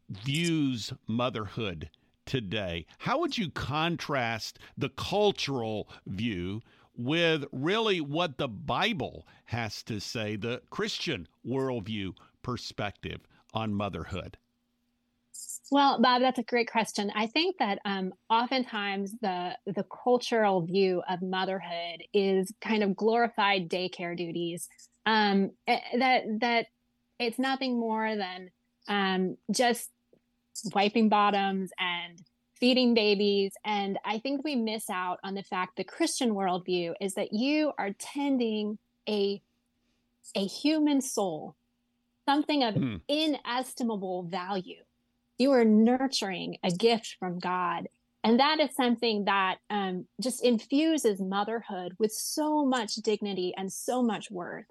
views 0.08 0.92
motherhood 1.06 1.90
today, 2.26 2.86
how 2.98 3.18
would 3.20 3.36
you 3.36 3.50
contrast 3.50 4.58
the 4.76 4.90
cultural 4.90 5.88
view 6.06 6.62
with 6.96 7.44
really 7.52 8.00
what 8.00 8.38
the 8.38 8.48
Bible 8.48 9.26
has 9.46 9.82
to 9.84 10.00
say, 10.00 10.36
the 10.36 10.62
Christian 10.70 11.26
worldview 11.46 12.14
perspective 12.42 13.20
on 13.54 13.74
motherhood? 13.74 14.36
Well, 15.70 16.00
Bob, 16.02 16.20
that's 16.20 16.38
a 16.38 16.42
great 16.42 16.70
question. 16.70 17.10
I 17.14 17.26
think 17.26 17.56
that 17.58 17.78
um, 17.86 18.12
oftentimes 18.28 19.14
the 19.22 19.56
the 19.64 19.84
cultural 20.04 20.60
view 20.60 21.02
of 21.08 21.22
motherhood 21.22 22.02
is 22.12 22.52
kind 22.60 22.82
of 22.82 22.94
glorified 22.94 23.70
daycare 23.70 24.14
duties. 24.14 24.68
Um, 25.06 25.50
eh, 25.66 25.80
that 25.98 26.22
that 26.40 26.66
it's 27.18 27.38
nothing 27.38 27.78
more 27.78 28.16
than 28.16 28.50
um, 28.88 29.36
just 29.50 29.90
wiping 30.74 31.08
bottoms 31.08 31.70
and 31.78 32.20
feeding 32.58 32.94
babies. 32.94 33.52
And 33.64 33.98
I 34.04 34.18
think 34.18 34.44
we 34.44 34.54
miss 34.54 34.88
out 34.88 35.18
on 35.24 35.34
the 35.34 35.42
fact 35.42 35.76
the 35.76 35.84
Christian 35.84 36.34
worldview 36.34 36.94
is 37.00 37.14
that 37.14 37.32
you 37.32 37.72
are 37.78 37.92
tending 37.98 38.78
a 39.08 39.42
a 40.34 40.46
human 40.46 41.00
soul, 41.00 41.56
something 42.26 42.62
of 42.62 42.74
mm. 42.74 43.00
inestimable 43.08 44.22
value 44.22 44.82
you 45.42 45.50
are 45.52 45.64
nurturing 45.64 46.56
a 46.62 46.70
gift 46.70 47.16
from 47.18 47.38
God. 47.38 47.88
And 48.24 48.38
that 48.38 48.60
is 48.60 48.74
something 48.76 49.24
that 49.24 49.56
um, 49.68 50.06
just 50.20 50.44
infuses 50.44 51.20
motherhood 51.20 51.94
with 51.98 52.12
so 52.12 52.64
much 52.64 52.94
dignity 52.96 53.52
and 53.56 53.72
so 53.72 54.02
much 54.02 54.30
worth. 54.30 54.66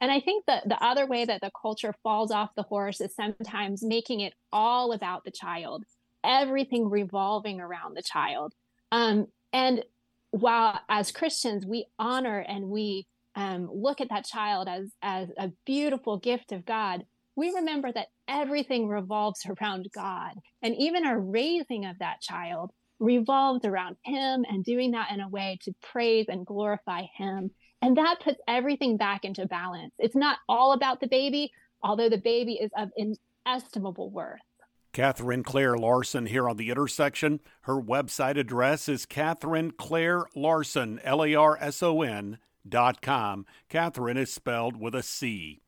And 0.00 0.10
I 0.12 0.20
think 0.20 0.46
that 0.46 0.68
the 0.68 0.82
other 0.82 1.06
way 1.06 1.24
that 1.24 1.40
the 1.40 1.50
culture 1.60 1.94
falls 2.02 2.30
off 2.30 2.54
the 2.54 2.62
horse 2.62 3.00
is 3.00 3.14
sometimes 3.14 3.82
making 3.82 4.20
it 4.20 4.34
all 4.52 4.92
about 4.92 5.24
the 5.24 5.30
child, 5.30 5.84
everything 6.22 6.88
revolving 6.88 7.60
around 7.60 7.96
the 7.96 8.02
child. 8.02 8.54
Um, 8.92 9.26
and 9.52 9.84
while 10.30 10.78
as 10.88 11.10
Christians, 11.10 11.66
we 11.66 11.86
honor 11.98 12.38
and 12.38 12.68
we 12.68 13.06
um, 13.34 13.68
look 13.72 14.00
at 14.00 14.10
that 14.10 14.24
child 14.24 14.68
as, 14.68 14.90
as 15.02 15.28
a 15.36 15.52
beautiful 15.64 16.18
gift 16.18 16.52
of 16.52 16.64
God, 16.64 17.04
we 17.34 17.52
remember 17.54 17.90
that 17.92 18.08
everything 18.26 18.88
revolves 18.88 19.46
around 19.60 19.88
God. 19.94 20.34
And 20.62 20.74
even 20.76 21.06
our 21.06 21.18
raising 21.18 21.86
of 21.86 21.98
that 21.98 22.20
child 22.20 22.70
revolves 23.00 23.64
around 23.64 23.96
Him 24.04 24.44
and 24.48 24.64
doing 24.64 24.92
that 24.92 25.10
in 25.12 25.20
a 25.20 25.28
way 25.28 25.58
to 25.62 25.74
praise 25.82 26.26
and 26.28 26.46
glorify 26.46 27.02
Him. 27.16 27.50
And 27.80 27.96
that 27.96 28.20
puts 28.22 28.40
everything 28.48 28.96
back 28.96 29.24
into 29.24 29.46
balance. 29.46 29.94
It's 29.98 30.16
not 30.16 30.38
all 30.48 30.72
about 30.72 31.00
the 31.00 31.06
baby, 31.06 31.52
although 31.82 32.08
the 32.08 32.18
baby 32.18 32.54
is 32.54 32.70
of 32.76 32.90
inestimable 32.96 34.10
worth. 34.10 34.40
Catherine 34.92 35.44
Claire 35.44 35.76
Larson 35.76 36.26
here 36.26 36.48
on 36.48 36.56
the 36.56 36.70
intersection. 36.70 37.40
Her 37.62 37.80
website 37.80 38.36
address 38.36 38.88
is 38.88 39.06
Catherine 39.06 39.70
Claire 39.70 40.24
Larson, 40.34 40.98
L 41.04 41.22
A 41.22 41.34
R 41.34 41.56
S 41.60 41.82
O 41.82 42.02
N 42.02 42.38
dot 42.68 43.00
com. 43.00 43.46
Catherine 43.68 44.16
is 44.16 44.32
spelled 44.32 44.76
with 44.76 44.94
a 44.94 45.02
C. 45.02 45.60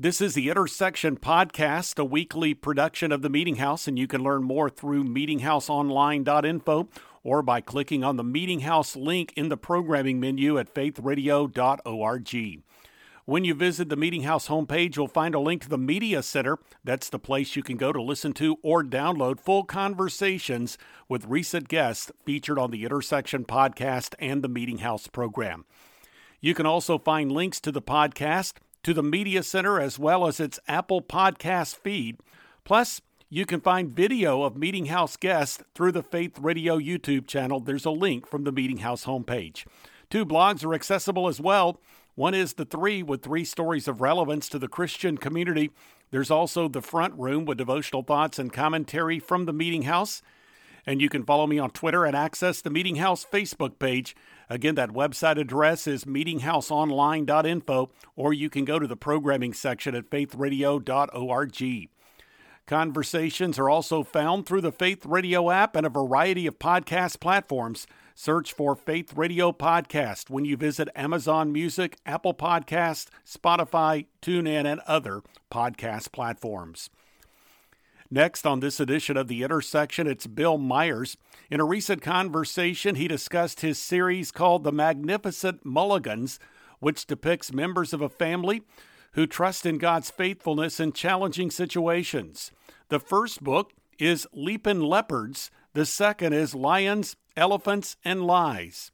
This 0.00 0.20
is 0.20 0.34
the 0.34 0.48
Intersection 0.48 1.16
Podcast, 1.16 1.98
a 1.98 2.04
weekly 2.04 2.54
production 2.54 3.10
of 3.10 3.20
the 3.20 3.28
Meeting 3.28 3.56
House, 3.56 3.88
and 3.88 3.98
you 3.98 4.06
can 4.06 4.22
learn 4.22 4.44
more 4.44 4.70
through 4.70 5.02
meetinghouseonline.info 5.02 6.88
or 7.24 7.42
by 7.42 7.60
clicking 7.60 8.04
on 8.04 8.16
the 8.16 8.22
Meeting 8.22 8.60
House 8.60 8.94
link 8.94 9.32
in 9.34 9.48
the 9.48 9.56
programming 9.56 10.20
menu 10.20 10.56
at 10.56 10.72
faithradio.org. 10.72 12.62
When 13.24 13.44
you 13.44 13.54
visit 13.54 13.88
the 13.88 13.96
Meeting 13.96 14.22
House 14.22 14.46
homepage, 14.46 14.94
you'll 14.94 15.08
find 15.08 15.34
a 15.34 15.40
link 15.40 15.62
to 15.62 15.68
the 15.68 15.76
Media 15.76 16.22
Center. 16.22 16.60
That's 16.84 17.08
the 17.08 17.18
place 17.18 17.56
you 17.56 17.64
can 17.64 17.76
go 17.76 17.92
to 17.92 18.00
listen 18.00 18.32
to 18.34 18.58
or 18.62 18.84
download 18.84 19.40
full 19.40 19.64
conversations 19.64 20.78
with 21.08 21.26
recent 21.26 21.66
guests 21.66 22.12
featured 22.24 22.56
on 22.60 22.70
the 22.70 22.84
Intersection 22.84 23.44
Podcast 23.44 24.14
and 24.20 24.44
the 24.44 24.48
Meeting 24.48 24.78
House 24.78 25.08
program. 25.08 25.64
You 26.40 26.54
can 26.54 26.66
also 26.66 26.98
find 27.00 27.32
links 27.32 27.60
to 27.62 27.72
the 27.72 27.82
podcast 27.82 28.52
to 28.82 28.94
the 28.94 29.02
Media 29.02 29.42
Center 29.42 29.80
as 29.80 29.98
well 29.98 30.26
as 30.26 30.40
its 30.40 30.60
Apple 30.68 31.02
Podcast 31.02 31.76
feed. 31.76 32.18
Plus, 32.64 33.00
you 33.30 33.44
can 33.44 33.60
find 33.60 33.90
video 33.90 34.42
of 34.42 34.56
Meeting 34.56 34.86
House 34.86 35.16
guests 35.16 35.62
through 35.74 35.92
the 35.92 36.02
Faith 36.02 36.38
Radio 36.38 36.78
YouTube 36.78 37.26
channel. 37.26 37.60
There's 37.60 37.84
a 37.84 37.90
link 37.90 38.26
from 38.26 38.44
the 38.44 38.52
Meeting 38.52 38.78
House 38.78 39.04
homepage. 39.04 39.66
Two 40.10 40.24
blogs 40.24 40.64
are 40.64 40.74
accessible 40.74 41.28
as 41.28 41.40
well. 41.40 41.80
One 42.14 42.34
is 42.34 42.54
The 42.54 42.64
Three 42.64 43.02
with 43.02 43.22
three 43.22 43.44
stories 43.44 43.86
of 43.86 44.00
relevance 44.00 44.48
to 44.48 44.58
the 44.58 44.66
Christian 44.66 45.18
community. 45.18 45.70
There's 46.10 46.30
also 46.30 46.68
The 46.68 46.80
Front 46.80 47.14
Room 47.18 47.44
with 47.44 47.58
devotional 47.58 48.02
thoughts 48.02 48.38
and 48.38 48.52
commentary 48.52 49.18
from 49.18 49.44
the 49.44 49.52
Meeting 49.52 49.82
House. 49.82 50.22
And 50.86 51.02
you 51.02 51.10
can 51.10 51.24
follow 51.24 51.46
me 51.46 51.58
on 51.58 51.70
Twitter 51.70 52.06
and 52.06 52.16
access 52.16 52.62
the 52.62 52.70
Meeting 52.70 52.96
House 52.96 53.26
Facebook 53.30 53.78
page. 53.78 54.16
Again, 54.50 54.76
that 54.76 54.90
website 54.90 55.38
address 55.38 55.86
is 55.86 56.04
meetinghouseonline.info, 56.04 57.90
or 58.16 58.32
you 58.32 58.48
can 58.48 58.64
go 58.64 58.78
to 58.78 58.86
the 58.86 58.96
programming 58.96 59.52
section 59.52 59.94
at 59.94 60.08
faithradio.org. 60.10 61.88
Conversations 62.66 63.58
are 63.58 63.70
also 63.70 64.02
found 64.02 64.44
through 64.44 64.60
the 64.60 64.72
Faith 64.72 65.06
Radio 65.06 65.50
app 65.50 65.74
and 65.74 65.86
a 65.86 65.90
variety 65.90 66.46
of 66.46 66.58
podcast 66.58 67.18
platforms. 67.18 67.86
Search 68.14 68.52
for 68.52 68.74
Faith 68.74 69.16
Radio 69.16 69.52
Podcast 69.52 70.28
when 70.28 70.44
you 70.44 70.56
visit 70.56 70.88
Amazon 70.96 71.52
Music, 71.52 71.96
Apple 72.04 72.34
Podcast, 72.34 73.06
Spotify, 73.26 74.06
TuneIn, 74.20 74.66
and 74.66 74.80
other 74.80 75.22
podcast 75.50 76.12
platforms. 76.12 76.90
Next 78.10 78.46
on 78.46 78.60
this 78.60 78.80
edition 78.80 79.18
of 79.18 79.28
The 79.28 79.42
Intersection, 79.42 80.06
it's 80.06 80.26
Bill 80.26 80.56
Myers. 80.56 81.18
In 81.50 81.60
a 81.60 81.64
recent 81.64 82.00
conversation, 82.00 82.94
he 82.94 83.06
discussed 83.06 83.60
his 83.60 83.78
series 83.78 84.32
called 84.32 84.64
The 84.64 84.72
Magnificent 84.72 85.62
Mulligans, 85.66 86.38
which 86.80 87.06
depicts 87.06 87.52
members 87.52 87.92
of 87.92 88.00
a 88.00 88.08
family 88.08 88.62
who 89.12 89.26
trust 89.26 89.66
in 89.66 89.76
God's 89.76 90.08
faithfulness 90.08 90.80
in 90.80 90.92
challenging 90.92 91.50
situations. 91.50 92.50
The 92.88 92.98
first 92.98 93.44
book 93.44 93.74
is 93.98 94.26
Leapin' 94.32 94.80
Leopards, 94.80 95.50
the 95.74 95.84
second 95.84 96.32
is 96.32 96.54
Lions, 96.54 97.14
Elephants, 97.36 97.96
and 98.06 98.24
Lies. 98.24 98.90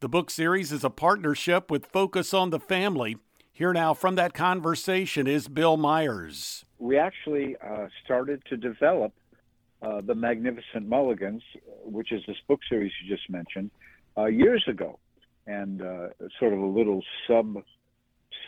The 0.00 0.10
book 0.10 0.30
series 0.30 0.72
is 0.72 0.84
a 0.84 0.90
partnership 0.90 1.70
with 1.70 1.86
Focus 1.86 2.34
on 2.34 2.50
the 2.50 2.60
Family. 2.60 3.16
Here 3.50 3.72
now 3.72 3.94
from 3.94 4.14
that 4.16 4.34
conversation 4.34 5.26
is 5.26 5.48
Bill 5.48 5.78
Myers 5.78 6.65
we 6.78 6.98
actually 6.98 7.56
uh, 7.64 7.86
started 8.04 8.42
to 8.48 8.56
develop 8.56 9.12
uh, 9.82 10.00
the 10.00 10.14
Magnificent 10.14 10.88
Mulligans, 10.88 11.42
which 11.84 12.12
is 12.12 12.22
this 12.26 12.36
book 12.48 12.60
series 12.68 12.92
you 13.02 13.14
just 13.14 13.28
mentioned, 13.30 13.70
uh, 14.16 14.26
years 14.26 14.64
ago, 14.68 14.98
and 15.46 15.82
uh, 15.82 16.08
sort 16.38 16.52
of 16.52 16.58
a 16.58 16.66
little 16.66 17.02
sub 17.28 17.56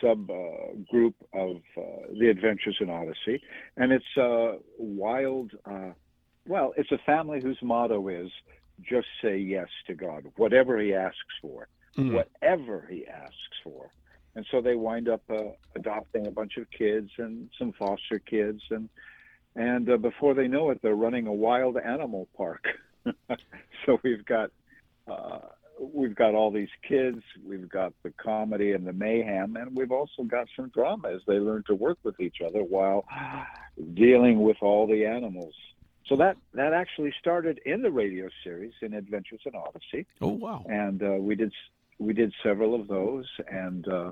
sub 0.01 0.29
uh, 0.29 0.73
group 0.89 1.15
of 1.33 1.57
uh, 1.77 1.81
the 2.17 2.29
Adventures 2.29 2.77
in 2.79 2.89
Odyssey, 2.89 3.41
and 3.77 3.91
it's 3.91 4.17
a 4.17 4.57
wild. 4.77 5.51
well, 6.45 6.73
it's 6.77 6.91
a 6.91 6.97
family 7.05 7.41
whose 7.41 7.57
motto 7.61 8.07
is 8.07 8.29
just 8.81 9.07
say 9.21 9.37
yes 9.37 9.67
to 9.87 9.93
God, 9.93 10.23
whatever 10.37 10.79
He 10.79 10.93
asks 10.93 11.17
for, 11.41 11.67
mm. 11.97 12.13
whatever 12.13 12.87
He 12.89 13.05
asks 13.07 13.59
for 13.63 13.91
and 14.35 14.45
so 14.51 14.61
they 14.61 14.75
wind 14.75 15.09
up 15.09 15.21
uh, 15.29 15.51
adopting 15.75 16.27
a 16.27 16.31
bunch 16.31 16.57
of 16.57 16.69
kids 16.71 17.09
and 17.17 17.49
some 17.57 17.73
foster 17.73 18.19
kids. 18.19 18.61
And 18.69 18.89
and 19.55 19.89
uh, 19.89 19.97
before 19.97 20.33
they 20.33 20.47
know 20.47 20.69
it 20.69 20.79
they're 20.81 20.95
running 20.95 21.27
a 21.27 21.33
wild 21.33 21.77
animal 21.77 22.27
park. 22.35 22.65
So 23.85 23.97
we've 24.03 24.25
got 24.25 24.51
uh, 25.07 25.39
we've 25.79 26.15
got 26.15 26.35
all 26.35 26.51
these 26.51 26.69
kids. 26.87 27.21
We've 27.43 27.69
got 27.69 27.93
the 28.03 28.11
comedy 28.11 28.73
and 28.73 28.85
the 28.85 28.93
mayhem. 28.93 29.55
And 29.55 29.75
we've 29.75 29.91
also 29.91 30.23
got 30.23 30.47
some 30.55 30.69
drama 30.69 31.09
as 31.09 31.21
they 31.27 31.39
learn 31.39 31.63
to 31.67 31.75
work 31.75 31.97
with 32.03 32.19
each 32.19 32.37
other 32.45 32.63
while 32.63 33.05
dealing 33.93 34.41
with 34.41 34.57
all 34.61 34.87
the 34.87 35.05
animals. 35.05 35.53
So 36.07 36.15
that 36.17 36.37
that 36.53 36.73
actually 36.73 37.13
started 37.19 37.59
in 37.65 37.81
the 37.83 37.91
radio 37.91 38.29
series 38.43 38.73
in 38.81 38.93
Adventures 38.93 39.41
in 39.45 39.53
Odyssey. 39.55 40.07
Oh 40.21 40.29
wow! 40.29 40.65
And 40.67 41.03
uh, 41.03 41.17
we 41.19 41.35
did 41.35 41.53
we 41.99 42.13
did 42.13 42.33
several 42.41 42.73
of 42.73 42.87
those, 42.87 43.25
and 43.51 43.87
uh, 43.87 44.11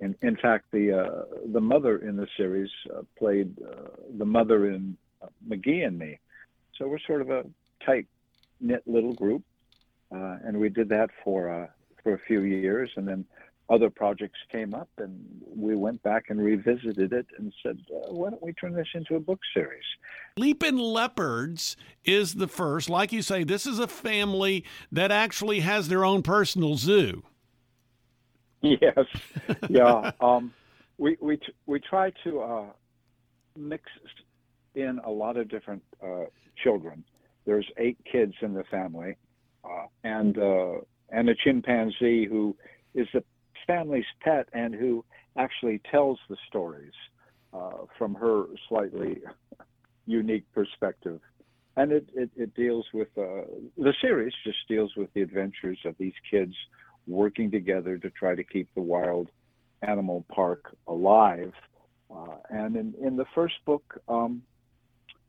in, 0.00 0.14
in 0.22 0.36
fact, 0.36 0.66
the 0.72 0.92
uh, 0.92 1.24
the 1.52 1.60
mother 1.60 1.98
in 1.98 2.16
the 2.16 2.26
series 2.36 2.70
uh, 2.94 3.02
played 3.18 3.54
uh, 3.62 3.88
the 4.16 4.24
mother 4.24 4.70
in 4.70 4.96
uh, 5.20 5.26
McGee 5.48 5.86
and 5.86 5.98
Me, 5.98 6.18
so 6.76 6.88
we're 6.88 6.98
sort 7.06 7.20
of 7.20 7.30
a 7.30 7.44
tight 7.84 8.06
knit 8.60 8.82
little 8.86 9.12
group, 9.12 9.42
uh, 10.14 10.38
and 10.44 10.58
we 10.58 10.68
did 10.68 10.88
that 10.88 11.10
for 11.24 11.68
for 12.02 12.14
a 12.14 12.18
few 12.26 12.42
years, 12.42 12.90
and 12.96 13.06
then 13.06 13.24
other 13.70 13.88
projects 13.88 14.38
came 14.50 14.74
up, 14.74 14.88
and 14.98 15.24
we 15.46 15.76
went 15.76 16.02
back 16.02 16.24
and 16.28 16.42
revisited 16.42 17.12
it 17.12 17.26
and 17.38 17.52
said, 17.62 17.78
why 18.08 18.28
don't 18.28 18.42
we 18.42 18.52
turn 18.54 18.74
this 18.74 18.88
into 18.94 19.14
a 19.14 19.20
book 19.20 19.38
series? 19.54 19.84
Leapin' 20.36 20.76
Leopards 20.76 21.76
is 22.04 22.34
the 22.34 22.48
first. 22.48 22.90
Like 22.90 23.12
you 23.12 23.22
say, 23.22 23.44
this 23.44 23.66
is 23.66 23.78
a 23.78 23.86
family 23.86 24.64
that 24.90 25.12
actually 25.12 25.60
has 25.60 25.88
their 25.88 26.04
own 26.04 26.22
personal 26.22 26.76
zoo. 26.76 27.22
Yes. 28.62 29.06
Yeah. 29.70 30.10
um, 30.20 30.52
we 30.98 31.16
we 31.18 31.38
t- 31.38 31.54
we 31.64 31.80
try 31.80 32.12
to 32.24 32.40
uh, 32.40 32.64
mix 33.56 33.84
in 34.74 35.00
a 35.02 35.10
lot 35.10 35.38
of 35.38 35.48
different 35.48 35.82
uh, 36.02 36.24
children. 36.62 37.02
There's 37.46 37.66
eight 37.78 37.96
kids 38.12 38.34
in 38.42 38.52
the 38.52 38.64
family, 38.64 39.16
uh, 39.64 39.86
and 40.04 40.36
uh, 40.36 40.72
and 41.08 41.30
a 41.30 41.34
chimpanzee 41.34 42.26
who 42.26 42.54
is 42.94 43.08
the 43.14 43.24
family's 43.70 44.04
pet 44.20 44.48
and 44.52 44.74
who 44.74 45.04
actually 45.36 45.80
tells 45.90 46.18
the 46.28 46.36
stories 46.48 46.92
uh, 47.52 47.84
from 47.96 48.14
her 48.14 48.46
slightly 48.68 49.20
unique 50.06 50.44
perspective. 50.52 51.20
And 51.76 51.92
it, 51.92 52.08
it, 52.14 52.30
it 52.36 52.54
deals 52.54 52.84
with 52.92 53.08
uh, 53.16 53.42
the 53.78 53.94
series 54.00 54.32
just 54.44 54.58
deals 54.68 54.92
with 54.96 55.12
the 55.14 55.22
adventures 55.22 55.78
of 55.84 55.94
these 55.98 56.18
kids 56.28 56.54
working 57.06 57.50
together 57.50 57.96
to 57.98 58.10
try 58.10 58.34
to 58.34 58.42
keep 58.42 58.68
the 58.74 58.82
wild 58.82 59.28
animal 59.82 60.24
park 60.34 60.76
alive. 60.88 61.52
Uh, 62.14 62.36
and 62.50 62.74
in, 62.74 62.94
in 63.00 63.16
the 63.16 63.24
first 63.36 63.54
book, 63.64 64.02
um, 64.08 64.42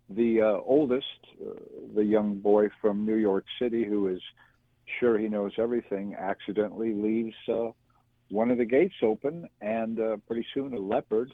the 0.10 0.42
uh, 0.42 0.58
oldest, 0.66 1.06
uh, 1.46 1.54
the 1.96 2.04
young 2.04 2.40
boy 2.40 2.70
from 2.82 3.06
New 3.06 3.16
York 3.16 3.46
City 3.62 3.86
who 3.86 4.08
is 4.08 4.22
sure 5.00 5.18
he 5.18 5.28
knows 5.28 5.52
everything, 5.58 6.16
accidentally 6.20 6.94
leaves 6.94 7.36
uh, 7.48 7.70
one 8.32 8.50
of 8.50 8.58
the 8.58 8.66
gates 8.66 8.96
open, 9.04 9.48
and 9.62 10.00
uh, 10.00 10.18
pretty 10.26 10.46
soon 10.54 10.74
a 10.74 10.80
leopard 10.80 11.34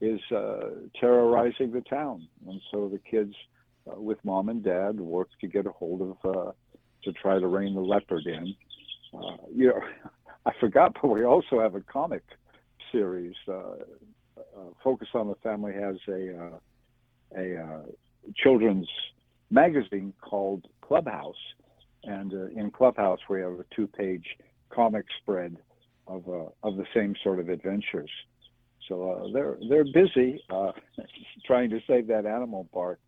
is 0.00 0.20
uh, 0.34 0.70
terrorizing 1.00 1.72
the 1.72 1.82
town. 1.82 2.26
And 2.46 2.60
so 2.70 2.88
the 2.88 2.98
kids, 2.98 3.34
uh, 3.90 4.00
with 4.00 4.18
mom 4.24 4.48
and 4.48 4.62
dad, 4.62 4.98
work 4.98 5.28
to 5.40 5.46
get 5.46 5.66
a 5.66 5.70
hold 5.70 6.16
of 6.24 6.36
uh, 6.36 6.52
to 7.04 7.12
try 7.12 7.38
to 7.38 7.46
rein 7.46 7.74
the 7.74 7.80
leopard 7.80 8.26
in. 8.26 8.54
Uh, 9.14 9.36
you 9.54 9.68
know, 9.68 9.80
I 10.46 10.52
forgot, 10.60 10.96
but 11.00 11.08
we 11.08 11.24
also 11.24 11.60
have 11.60 11.74
a 11.74 11.80
comic 11.80 12.22
series. 12.92 13.34
Uh, 13.46 13.52
uh, 14.38 14.70
Focus 14.82 15.08
on 15.14 15.28
the 15.28 15.34
Family 15.36 15.72
has 15.74 15.96
a 16.08 16.44
uh, 16.44 16.58
a 17.36 17.62
uh, 17.62 17.82
children's 18.36 18.88
magazine 19.50 20.14
called 20.20 20.66
Clubhouse, 20.80 21.36
and 22.04 22.32
uh, 22.32 22.46
in 22.46 22.70
Clubhouse 22.70 23.18
we 23.28 23.40
have 23.40 23.52
a 23.52 23.64
two-page 23.74 24.24
comic 24.70 25.04
spread 25.20 25.56
of 26.08 26.28
uh, 26.28 26.66
of 26.66 26.76
the 26.76 26.86
same 26.94 27.14
sort 27.22 27.38
of 27.38 27.48
adventures. 27.48 28.10
So 28.88 29.10
uh, 29.10 29.32
they're 29.32 29.58
they're 29.68 29.84
busy 29.84 30.42
uh, 30.50 30.72
trying 31.46 31.70
to 31.70 31.80
save 31.86 32.06
that 32.08 32.26
animal 32.26 32.68
park, 32.72 32.98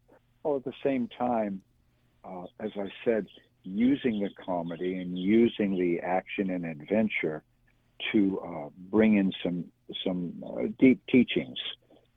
while 0.42 0.56
at 0.56 0.64
the 0.64 0.72
same 0.84 1.08
time, 1.18 1.62
as 2.60 2.70
I 2.76 2.88
said, 3.04 3.26
using 3.64 4.20
the 4.20 4.30
comedy 4.44 4.98
and 4.98 5.18
using 5.18 5.78
the 5.78 6.00
action 6.00 6.50
and 6.50 6.64
adventure 6.64 7.42
to 8.12 8.40
uh, 8.40 8.68
bring 8.90 9.16
in 9.16 9.32
some 9.42 9.64
some 10.04 10.42
uh, 10.46 10.62
deep 10.78 11.00
teachings. 11.08 11.58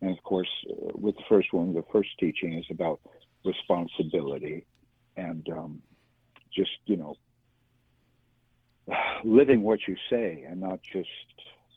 And 0.01 0.11
of 0.11 0.23
course, 0.23 0.49
uh, 0.69 0.91
with 0.93 1.15
the 1.15 1.23
first 1.29 1.53
one, 1.53 1.73
the 1.73 1.83
first 1.91 2.09
teaching 2.19 2.53
is 2.53 2.65
about 2.69 2.99
responsibility 3.45 4.65
and 5.17 5.47
um, 5.49 5.81
just 6.55 6.71
you 6.85 6.97
know 6.97 7.15
living 9.23 9.61
what 9.63 9.79
you 9.87 9.95
say 10.09 10.45
and 10.47 10.59
not 10.59 10.79
just 10.91 11.09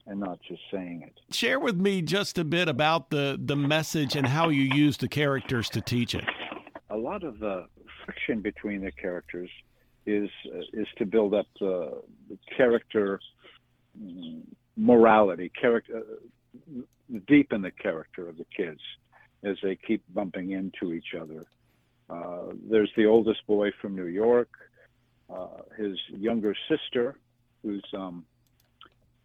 and 0.06 0.20
not 0.20 0.38
just 0.46 0.62
saying 0.70 1.02
it. 1.02 1.34
Share 1.34 1.58
with 1.58 1.76
me 1.76 2.00
just 2.00 2.38
a 2.38 2.44
bit 2.44 2.68
about 2.68 3.10
the 3.10 3.38
the 3.42 3.56
message 3.56 4.16
and 4.16 4.26
how 4.26 4.48
you 4.48 4.62
use 4.62 4.96
the 4.96 5.08
characters 5.08 5.68
to 5.70 5.80
teach 5.80 6.14
it. 6.14 6.24
A 6.90 6.96
lot 6.96 7.24
of 7.24 7.38
the 7.38 7.66
friction 8.04 8.40
between 8.40 8.82
the 8.82 8.92
characters 8.92 9.50
is 10.06 10.30
uh, 10.54 10.60
is 10.72 10.86
to 10.98 11.06
build 11.06 11.34
up 11.34 11.46
the, 11.58 12.02
the 12.28 12.38
character 12.56 13.20
mm, 14.00 14.42
morality, 14.76 15.50
character 15.60 15.98
uh, 15.98 16.82
deepen 17.26 17.62
the 17.62 17.70
character 17.70 18.28
of 18.28 18.36
the 18.36 18.46
kids 18.56 18.80
as 19.44 19.56
they 19.62 19.76
keep 19.76 20.02
bumping 20.12 20.52
into 20.52 20.92
each 20.92 21.14
other. 21.20 21.44
Uh, 22.08 22.52
there's 22.70 22.90
the 22.96 23.06
oldest 23.06 23.44
boy 23.46 23.70
from 23.80 23.94
New 23.96 24.06
York, 24.06 24.48
uh, 25.28 25.62
his 25.76 25.98
younger 26.08 26.54
sister, 26.68 27.16
who's 27.66 27.84
um, 27.94 28.24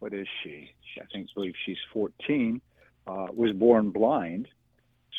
what 0.00 0.12
is 0.12 0.26
she? 0.42 0.70
I 1.00 1.04
think 1.12 1.28
believe 1.34 1.54
she's 1.64 1.78
14. 1.92 2.60
Uh, 3.06 3.26
was 3.32 3.52
born 3.52 3.90
blind, 3.90 4.46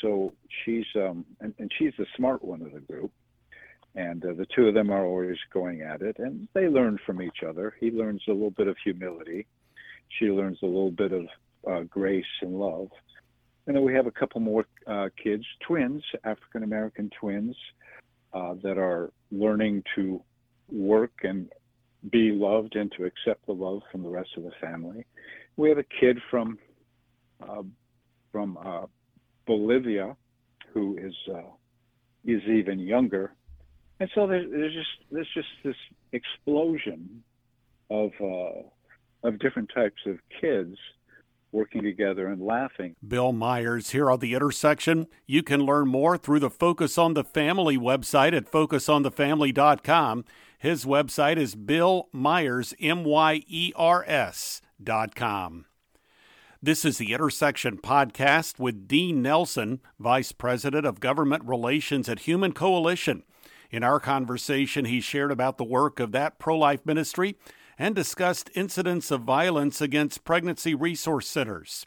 so 0.01 0.33
she's 0.63 0.85
um, 0.95 1.25
and, 1.41 1.53
and, 1.59 1.69
she's 1.77 1.91
the 1.97 2.05
smart 2.15 2.43
one 2.43 2.61
of 2.61 2.71
the 2.71 2.79
group. 2.79 3.11
And 3.95 4.23
uh, 4.25 4.33
the 4.37 4.47
two 4.55 4.67
of 4.67 4.73
them 4.73 4.89
are 4.89 5.05
always 5.05 5.37
going 5.53 5.81
at 5.81 6.01
it, 6.01 6.17
and 6.17 6.47
they 6.53 6.67
learn 6.67 6.97
from 7.05 7.21
each 7.21 7.43
other. 7.47 7.75
He 7.79 7.91
learns 7.91 8.21
a 8.27 8.31
little 8.31 8.51
bit 8.51 8.67
of 8.67 8.77
humility. 8.83 9.45
She 10.17 10.27
learns 10.27 10.59
a 10.63 10.65
little 10.65 10.91
bit 10.91 11.11
of 11.11 11.25
uh, 11.69 11.83
grace 11.83 12.25
and 12.41 12.57
love. 12.57 12.87
And 13.67 13.75
then 13.75 13.83
we 13.83 13.93
have 13.93 14.07
a 14.07 14.11
couple 14.11 14.39
more 14.39 14.65
uh, 14.87 15.09
kids, 15.21 15.45
twins, 15.67 16.03
African 16.23 16.63
American 16.63 17.09
twins, 17.19 17.55
uh, 18.33 18.55
that 18.63 18.77
are 18.77 19.11
learning 19.31 19.83
to 19.95 20.21
work 20.71 21.11
and 21.23 21.49
be 22.09 22.31
loved 22.31 22.75
and 22.75 22.91
to 22.97 23.05
accept 23.05 23.45
the 23.45 23.53
love 23.53 23.81
from 23.91 24.03
the 24.03 24.09
rest 24.09 24.29
of 24.37 24.43
the 24.43 24.51
family. 24.61 25.05
We 25.55 25.69
have 25.69 25.77
a 25.77 25.83
kid 25.83 26.19
from 26.29 26.57
uh, 27.41 27.63
from 28.31 28.57
uh, 28.57 28.85
Bolivia 29.45 30.15
who 30.73 30.97
is 30.97 31.13
uh, 31.33 31.51
is 32.25 32.41
even 32.43 32.79
younger, 32.79 33.33
and 33.99 34.09
so 34.15 34.27
there's, 34.27 34.49
there's 34.49 34.73
just 34.73 35.11
there's 35.11 35.29
just 35.33 35.47
this 35.63 35.75
explosion 36.11 37.23
of 37.89 38.11
uh, 38.21 39.27
of 39.27 39.39
different 39.39 39.69
types 39.73 40.01
of 40.05 40.17
kids 40.41 40.77
working 41.53 41.83
together 41.83 42.27
and 42.27 42.41
laughing. 42.41 42.95
Bill 43.07 43.31
Myers 43.31 43.91
here 43.91 44.09
on 44.09 44.19
the 44.19 44.33
intersection. 44.33 45.07
You 45.27 45.43
can 45.43 45.61
learn 45.61 45.87
more 45.87 46.17
through 46.17 46.39
the 46.39 46.49
Focus 46.49 46.97
on 46.97 47.13
the 47.13 47.23
Family 47.23 47.77
website 47.77 48.35
at 48.35 48.51
focusonthefamily.com. 48.51 50.25
His 50.63 50.85
website 50.85 51.35
is 51.35 51.55
Bill 51.55 52.07
Myers, 52.13 52.73
M 52.79 53.03
Y 53.03 53.43
E 53.49 53.73
R 53.75 54.05
S 54.07 54.61
dot 54.81 55.13
com. 55.13 55.65
This 56.61 56.85
is 56.85 56.97
the 56.97 57.11
Intersection 57.11 57.79
Podcast 57.79 58.59
with 58.59 58.87
Dean 58.87 59.21
Nelson, 59.21 59.81
Vice 59.99 60.31
President 60.31 60.85
of 60.85 61.01
Government 61.01 61.43
Relations 61.43 62.07
at 62.07 62.19
Human 62.19 62.53
Coalition. 62.53 63.23
In 63.71 63.83
our 63.83 63.99
conversation, 63.99 64.85
he 64.85 65.01
shared 65.01 65.31
about 65.31 65.57
the 65.57 65.65
work 65.65 65.99
of 65.99 66.13
that 66.13 66.39
pro 66.39 66.57
life 66.57 66.85
ministry 66.85 67.35
and 67.77 67.93
discussed 67.93 68.49
incidents 68.55 69.11
of 69.11 69.23
violence 69.23 69.81
against 69.81 70.23
pregnancy 70.23 70.73
resource 70.73 71.27
centers. 71.27 71.85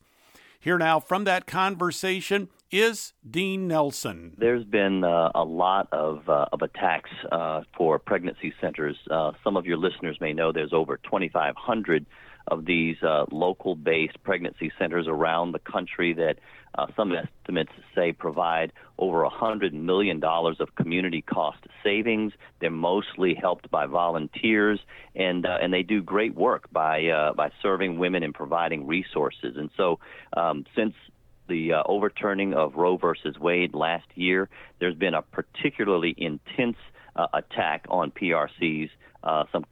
Here 0.60 0.76
now 0.76 1.00
from 1.00 1.24
that 1.24 1.46
conversation 1.46 2.50
is 2.70 3.12
Dean 3.28 3.68
Nelson. 3.68 4.34
There's 4.38 4.64
been 4.64 5.04
uh, 5.04 5.30
a 5.34 5.44
lot 5.44 5.88
of, 5.92 6.28
uh, 6.28 6.46
of 6.52 6.62
attacks 6.62 7.10
uh, 7.30 7.62
for 7.76 7.98
pregnancy 7.98 8.52
centers. 8.60 8.96
Uh, 9.10 9.32
some 9.44 9.56
of 9.56 9.66
your 9.66 9.76
listeners 9.76 10.18
may 10.20 10.32
know 10.32 10.52
there's 10.52 10.72
over 10.72 10.98
2,500 10.98 12.06
of 12.48 12.64
these 12.64 12.96
uh, 13.02 13.24
local 13.32 13.74
based 13.74 14.22
pregnancy 14.22 14.70
centers 14.78 15.06
around 15.08 15.52
the 15.52 15.58
country 15.58 16.12
that 16.14 16.38
uh, 16.76 16.86
some 16.96 17.12
estimates 17.12 17.72
say 17.94 18.12
provide 18.12 18.72
over 18.98 19.26
$100 19.26 19.72
million 19.72 20.22
of 20.22 20.74
community 20.76 21.22
cost 21.22 21.58
savings. 21.82 22.32
They're 22.60 22.70
mostly 22.70 23.34
helped 23.34 23.70
by 23.70 23.86
volunteers, 23.86 24.78
and, 25.14 25.44
and 25.44 25.72
they 25.72 25.82
do 25.82 26.02
great 26.02 26.34
work 26.34 26.70
by, 26.70 27.32
by 27.36 27.50
serving 27.62 27.98
women 27.98 28.22
and 28.22 28.34
providing 28.34 28.86
resources. 28.86 29.56
And 29.56 29.70
so, 29.76 29.98
um, 30.36 30.66
since 30.76 30.94
the 31.48 31.74
uh, 31.74 31.82
overturning 31.86 32.54
of 32.54 32.74
Roe 32.74 32.96
versus 32.96 33.38
Wade 33.38 33.74
last 33.74 34.06
year, 34.14 34.48
there's 34.80 34.96
been 34.96 35.14
a 35.14 35.22
particularly 35.22 36.14
intense 36.16 36.76
uh, 37.14 37.26
attack 37.32 37.86
on 37.88 38.10
PRCs. 38.10 38.90
Uh, 39.22 39.44
some 39.52 39.64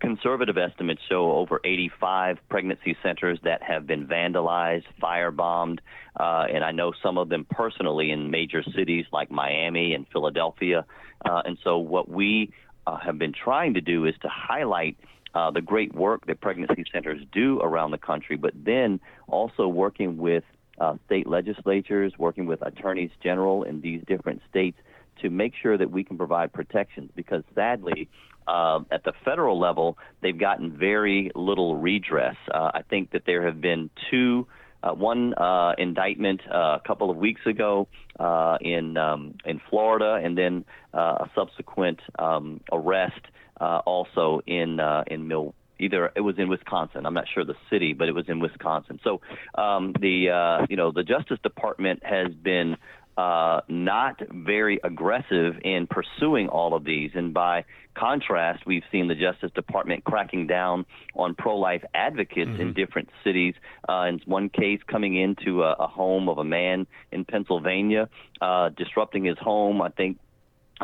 conservative 0.00 0.58
estimates 0.58 1.00
show 1.08 1.32
over 1.32 1.60
85 1.64 2.38
pregnancy 2.48 2.96
centers 3.02 3.38
that 3.44 3.62
have 3.62 3.86
been 3.86 4.06
vandalized, 4.06 4.84
firebombed, 5.02 5.78
uh, 6.18 6.46
and 6.52 6.62
I 6.62 6.72
know 6.72 6.92
some 7.02 7.16
of 7.16 7.28
them 7.28 7.46
personally 7.50 8.10
in 8.10 8.30
major 8.30 8.62
cities 8.76 9.06
like 9.12 9.30
Miami 9.30 9.94
and 9.94 10.06
Philadelphia. 10.12 10.84
Uh, 11.24 11.42
and 11.46 11.58
so, 11.64 11.78
what 11.78 12.08
we 12.08 12.52
uh, 12.86 12.98
have 12.98 13.18
been 13.18 13.32
trying 13.32 13.74
to 13.74 13.80
do 13.80 14.04
is 14.04 14.14
to 14.22 14.28
highlight. 14.28 14.96
Uh, 15.36 15.50
the 15.50 15.60
great 15.60 15.92
work 15.92 16.24
that 16.26 16.40
pregnancy 16.40 16.84
centers 16.92 17.20
do 17.32 17.58
around 17.60 17.90
the 17.90 17.98
country, 17.98 18.36
but 18.36 18.52
then 18.54 19.00
also 19.26 19.66
working 19.66 20.16
with 20.16 20.44
uh, 20.80 20.94
state 21.06 21.26
legislatures, 21.26 22.12
working 22.18 22.46
with 22.46 22.62
attorneys 22.62 23.10
general 23.22 23.62
in 23.62 23.80
these 23.80 24.02
different 24.06 24.42
states 24.50 24.78
to 25.22 25.30
make 25.30 25.52
sure 25.60 25.78
that 25.78 25.90
we 25.90 26.04
can 26.04 26.18
provide 26.18 26.52
protections 26.52 27.10
because 27.14 27.42
sadly, 27.54 28.08
uh, 28.46 28.80
at 28.90 29.04
the 29.04 29.12
federal 29.24 29.58
level, 29.58 29.96
they've 30.20 30.38
gotten 30.38 30.76
very 30.76 31.30
little 31.34 31.76
redress. 31.76 32.36
Uh, 32.52 32.70
I 32.74 32.82
think 32.82 33.12
that 33.12 33.22
there 33.26 33.44
have 33.46 33.60
been 33.60 33.90
two. 34.10 34.46
Uh, 34.82 34.92
one 34.92 35.32
uh, 35.38 35.72
indictment 35.78 36.42
uh, 36.46 36.76
a 36.78 36.82
couple 36.86 37.10
of 37.10 37.16
weeks 37.16 37.40
ago 37.46 37.88
uh, 38.20 38.58
in 38.60 38.98
um, 38.98 39.34
in 39.46 39.58
Florida, 39.70 40.20
and 40.22 40.36
then 40.36 40.62
a 40.92 41.26
subsequent 41.34 42.00
um, 42.18 42.60
arrest 42.70 43.22
also 43.58 44.42
in 44.46 44.78
in 45.06 45.26
Mil- 45.26 45.54
either 45.78 46.12
it 46.14 46.20
was 46.20 46.38
in 46.38 46.48
Wisconsin. 46.48 47.06
I'm 47.06 47.14
not 47.14 47.26
sure 47.32 47.44
the 47.44 47.56
city, 47.70 47.92
but 47.92 48.08
it 48.08 48.12
was 48.14 48.28
in 48.28 48.40
Wisconsin. 48.40 49.00
So 49.02 49.20
um, 49.54 49.94
the 50.00 50.30
uh, 50.30 50.66
you 50.68 50.76
know 50.76 50.92
the 50.92 51.02
Justice 51.02 51.38
Department 51.42 52.04
has 52.04 52.32
been 52.32 52.76
uh, 53.16 53.60
not 53.68 54.20
very 54.30 54.80
aggressive 54.82 55.54
in 55.62 55.86
pursuing 55.86 56.48
all 56.48 56.74
of 56.74 56.84
these. 56.84 57.12
And 57.14 57.32
by 57.32 57.64
contrast, 57.94 58.66
we've 58.66 58.82
seen 58.90 59.06
the 59.06 59.14
Justice 59.14 59.52
Department 59.54 60.02
cracking 60.04 60.46
down 60.46 60.84
on 61.14 61.34
pro 61.34 61.56
life 61.56 61.84
advocates 61.94 62.50
mm-hmm. 62.50 62.60
in 62.60 62.72
different 62.72 63.08
cities. 63.22 63.54
Uh, 63.88 64.06
in 64.08 64.20
one 64.26 64.48
case, 64.48 64.80
coming 64.86 65.16
into 65.16 65.62
a, 65.62 65.74
a, 65.74 65.86
home 65.86 66.28
of 66.28 66.38
a 66.38 66.44
man 66.44 66.86
in 67.12 67.24
Pennsylvania, 67.24 68.08
uh, 68.40 68.70
disrupting 68.70 69.24
his 69.24 69.38
home. 69.38 69.80
I 69.80 69.90
think 69.90 70.18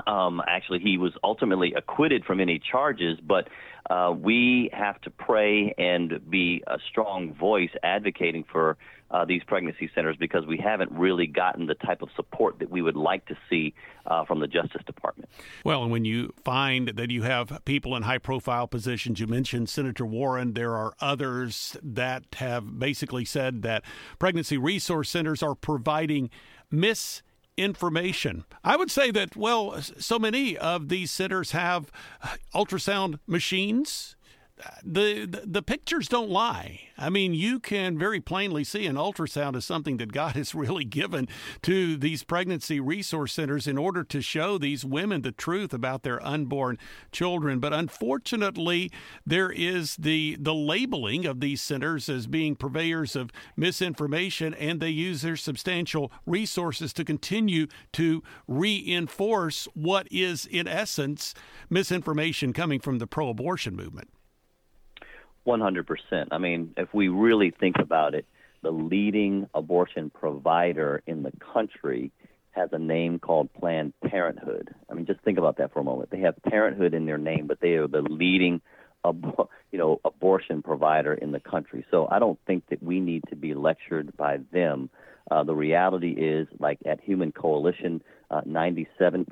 um, 0.06 0.40
actually, 0.46 0.78
he 0.78 0.98
was 0.98 1.12
ultimately 1.24 1.74
acquitted 1.74 2.24
from 2.24 2.40
any 2.40 2.58
charges, 2.58 3.18
but 3.20 3.48
uh, 3.88 4.12
we 4.12 4.70
have 4.72 5.00
to 5.02 5.10
pray 5.10 5.74
and 5.78 6.30
be 6.30 6.62
a 6.66 6.78
strong 6.90 7.34
voice 7.34 7.70
advocating 7.82 8.44
for 8.50 8.76
uh, 9.10 9.24
these 9.24 9.42
pregnancy 9.44 9.90
centers 9.92 10.16
because 10.16 10.46
we 10.46 10.56
haven't 10.56 10.92
really 10.92 11.26
gotten 11.26 11.66
the 11.66 11.74
type 11.74 12.00
of 12.00 12.08
support 12.14 12.60
that 12.60 12.70
we 12.70 12.80
would 12.80 12.94
like 12.94 13.26
to 13.26 13.36
see 13.48 13.74
uh, 14.06 14.24
from 14.24 14.38
the 14.38 14.46
Justice 14.46 14.82
Department. 14.86 15.28
Well, 15.64 15.82
and 15.82 15.90
when 15.90 16.04
you 16.04 16.32
find 16.44 16.88
that 16.88 17.10
you 17.10 17.22
have 17.22 17.60
people 17.64 17.96
in 17.96 18.04
high 18.04 18.18
profile 18.18 18.68
positions, 18.68 19.18
you 19.18 19.26
mentioned 19.26 19.68
Senator 19.68 20.06
Warren, 20.06 20.52
there 20.52 20.76
are 20.76 20.94
others 21.00 21.76
that 21.82 22.24
have 22.36 22.78
basically 22.78 23.24
said 23.24 23.62
that 23.62 23.82
pregnancy 24.20 24.56
resource 24.56 25.10
centers 25.10 25.42
are 25.42 25.56
providing 25.56 26.30
mis 26.70 27.22
information. 27.56 28.44
I 28.64 28.76
would 28.76 28.90
say 28.90 29.10
that, 29.10 29.36
well, 29.36 29.80
so 29.82 30.18
many 30.18 30.56
of 30.56 30.88
these 30.88 31.10
centers 31.10 31.52
have 31.52 31.90
uh, 32.22 32.36
ultrasound 32.54 33.18
machines 33.26 34.16
the, 34.84 35.42
the, 35.46 35.62
pictures 35.62 36.08
don't 36.08 36.30
lie. 36.30 36.80
I 36.98 37.10
mean, 37.10 37.34
you 37.34 37.60
can 37.60 37.98
very 37.98 38.20
plainly 38.20 38.64
see 38.64 38.86
an 38.86 38.96
ultrasound 38.96 39.56
is 39.56 39.64
something 39.64 39.98
that 39.98 40.12
God 40.12 40.34
has 40.36 40.54
really 40.54 40.84
given 40.84 41.28
to 41.62 41.96
these 41.96 42.22
pregnancy 42.22 42.80
resource 42.80 43.32
centers 43.32 43.66
in 43.66 43.78
order 43.78 44.02
to 44.04 44.20
show 44.20 44.58
these 44.58 44.84
women 44.84 45.22
the 45.22 45.32
truth 45.32 45.72
about 45.72 46.02
their 46.02 46.24
unborn 46.24 46.78
children. 47.12 47.60
But 47.60 47.72
unfortunately, 47.72 48.90
there 49.26 49.50
is 49.50 49.96
the 49.96 50.36
the 50.40 50.54
labeling 50.54 51.26
of 51.26 51.40
these 51.40 51.62
centers 51.62 52.08
as 52.08 52.26
being 52.26 52.56
purveyors 52.56 53.16
of 53.16 53.30
misinformation, 53.56 54.54
and 54.54 54.80
they 54.80 54.90
use 54.90 55.22
their 55.22 55.36
substantial 55.36 56.10
resources 56.26 56.92
to 56.94 57.04
continue 57.04 57.66
to 57.92 58.22
reinforce 58.46 59.68
what 59.74 60.08
is, 60.10 60.46
in 60.46 60.66
essence, 60.66 61.34
misinformation 61.68 62.52
coming 62.52 62.80
from 62.80 62.98
the 62.98 63.06
pro-abortion 63.06 63.76
movement. 63.76 64.08
100%. 65.46 66.28
I 66.30 66.38
mean, 66.38 66.74
if 66.76 66.92
we 66.92 67.08
really 67.08 67.50
think 67.50 67.76
about 67.78 68.14
it, 68.14 68.26
the 68.62 68.70
leading 68.70 69.48
abortion 69.54 70.10
provider 70.10 71.02
in 71.06 71.22
the 71.22 71.32
country 71.52 72.12
has 72.52 72.68
a 72.72 72.78
name 72.78 73.18
called 73.18 73.52
Planned 73.54 73.92
Parenthood. 74.04 74.74
I 74.90 74.94
mean, 74.94 75.06
just 75.06 75.20
think 75.20 75.38
about 75.38 75.58
that 75.58 75.72
for 75.72 75.80
a 75.80 75.84
moment. 75.84 76.10
They 76.10 76.20
have 76.20 76.34
Parenthood 76.42 76.94
in 76.94 77.06
their 77.06 77.18
name, 77.18 77.46
but 77.46 77.60
they 77.60 77.74
are 77.74 77.86
the 77.86 78.02
leading, 78.02 78.60
you 79.04 79.78
know, 79.78 80.00
abortion 80.04 80.62
provider 80.62 81.14
in 81.14 81.32
the 81.32 81.40
country. 81.40 81.86
So 81.90 82.08
I 82.10 82.18
don't 82.18 82.38
think 82.46 82.64
that 82.70 82.82
we 82.82 83.00
need 83.00 83.22
to 83.30 83.36
be 83.36 83.54
lectured 83.54 84.16
by 84.16 84.38
them. 84.52 84.90
Uh, 85.30 85.44
the 85.44 85.54
reality 85.54 86.10
is, 86.10 86.48
like 86.58 86.78
at 86.84 87.00
Human 87.00 87.30
Coalition, 87.30 88.02
uh, 88.30 88.40
97% 88.42 89.26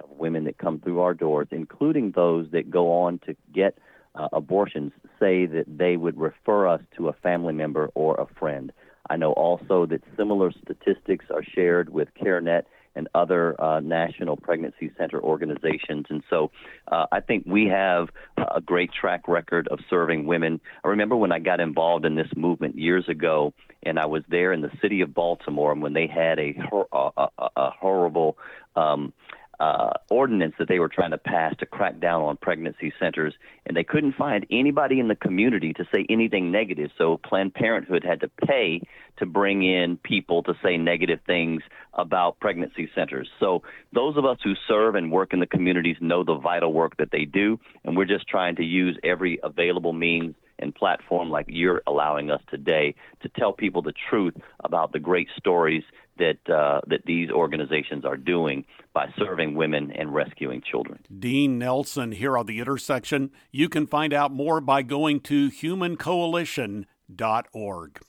of 0.00 0.10
women 0.10 0.44
that 0.44 0.58
come 0.58 0.80
through 0.80 1.00
our 1.00 1.12
doors, 1.12 1.48
including 1.50 2.12
those 2.12 2.50
that 2.52 2.70
go 2.70 3.02
on 3.02 3.18
to 3.26 3.36
get 3.52 3.78
uh, 4.14 4.28
abortions 4.32 4.92
say 5.18 5.46
that 5.46 5.64
they 5.66 5.96
would 5.96 6.18
refer 6.18 6.68
us 6.68 6.80
to 6.96 7.08
a 7.08 7.12
family 7.12 7.52
member 7.52 7.90
or 7.94 8.14
a 8.14 8.26
friend. 8.38 8.72
I 9.10 9.16
know 9.16 9.32
also 9.32 9.86
that 9.86 10.02
similar 10.16 10.50
statistics 10.52 11.26
are 11.30 11.42
shared 11.42 11.90
with 11.90 12.08
CareNet 12.14 12.64
and 12.96 13.08
other 13.14 13.60
uh, 13.60 13.80
national 13.80 14.36
pregnancy 14.36 14.90
center 14.96 15.20
organizations. 15.20 16.06
And 16.08 16.22
so 16.30 16.50
uh, 16.90 17.06
I 17.10 17.20
think 17.20 17.44
we 17.46 17.66
have 17.66 18.08
a 18.38 18.60
great 18.60 18.90
track 18.92 19.26
record 19.26 19.68
of 19.68 19.80
serving 19.90 20.26
women. 20.26 20.60
I 20.84 20.88
remember 20.88 21.16
when 21.16 21.32
I 21.32 21.38
got 21.38 21.60
involved 21.60 22.04
in 22.04 22.14
this 22.14 22.30
movement 22.36 22.78
years 22.78 23.08
ago, 23.08 23.52
and 23.82 23.98
I 23.98 24.06
was 24.06 24.22
there 24.28 24.52
in 24.52 24.60
the 24.60 24.70
city 24.80 25.00
of 25.00 25.12
Baltimore, 25.12 25.72
and 25.72 25.82
when 25.82 25.92
they 25.92 26.06
had 26.06 26.38
a, 26.38 26.54
a, 26.92 27.28
a, 27.56 27.70
horrible 27.70 28.38
um, 28.76 29.12
uh, 29.60 29.90
ordinance 30.10 30.54
that 30.58 30.68
they 30.68 30.78
were 30.78 30.88
trying 30.88 31.10
to 31.12 31.18
pass 31.18 31.54
to 31.58 31.66
crack 31.66 32.00
down 32.00 32.22
on 32.22 32.36
pregnancy 32.36 32.92
centers, 32.98 33.34
and 33.66 33.76
they 33.76 33.84
couldn't 33.84 34.14
find 34.14 34.46
anybody 34.50 35.00
in 35.00 35.08
the 35.08 35.14
community 35.14 35.72
to 35.72 35.84
say 35.94 36.06
anything 36.08 36.50
negative. 36.50 36.90
So 36.98 37.18
Planned 37.18 37.54
Parenthood 37.54 38.04
had 38.04 38.20
to 38.20 38.28
pay 38.28 38.82
to 39.18 39.26
bring 39.26 39.62
in 39.62 39.96
people 39.96 40.42
to 40.44 40.54
say 40.62 40.76
negative 40.76 41.20
things 41.26 41.62
about 41.92 42.40
pregnancy 42.40 42.90
centers. 42.94 43.28
So 43.38 43.62
those 43.92 44.16
of 44.16 44.24
us 44.24 44.38
who 44.42 44.54
serve 44.66 44.94
and 44.96 45.12
work 45.12 45.32
in 45.32 45.40
the 45.40 45.46
communities 45.46 45.96
know 46.00 46.24
the 46.24 46.34
vital 46.34 46.72
work 46.72 46.96
that 46.98 47.10
they 47.12 47.24
do, 47.24 47.60
and 47.84 47.96
we're 47.96 48.04
just 48.04 48.26
trying 48.28 48.56
to 48.56 48.64
use 48.64 48.98
every 49.04 49.38
available 49.42 49.92
means 49.92 50.34
platform 50.74 51.30
like 51.30 51.46
you're 51.48 51.82
allowing 51.86 52.30
us 52.30 52.42
today 52.50 52.94
to 53.22 53.28
tell 53.30 53.52
people 53.52 53.82
the 53.82 53.94
truth 54.10 54.34
about 54.62 54.92
the 54.92 54.98
great 54.98 55.28
stories 55.36 55.82
that 56.18 56.38
uh, 56.48 56.80
that 56.86 57.04
these 57.06 57.30
organizations 57.30 58.04
are 58.04 58.16
doing 58.16 58.64
by 58.92 59.06
serving 59.18 59.54
women 59.54 59.92
and 59.92 60.12
rescuing 60.14 60.62
children. 60.62 61.00
Dean 61.18 61.58
Nelson 61.58 62.12
here 62.12 62.38
on 62.38 62.46
the 62.46 62.60
intersection. 62.60 63.32
You 63.50 63.68
can 63.68 63.86
find 63.86 64.12
out 64.12 64.32
more 64.32 64.60
by 64.60 64.82
going 64.82 65.20
to 65.20 65.50
humancoalition.org. 65.50 68.00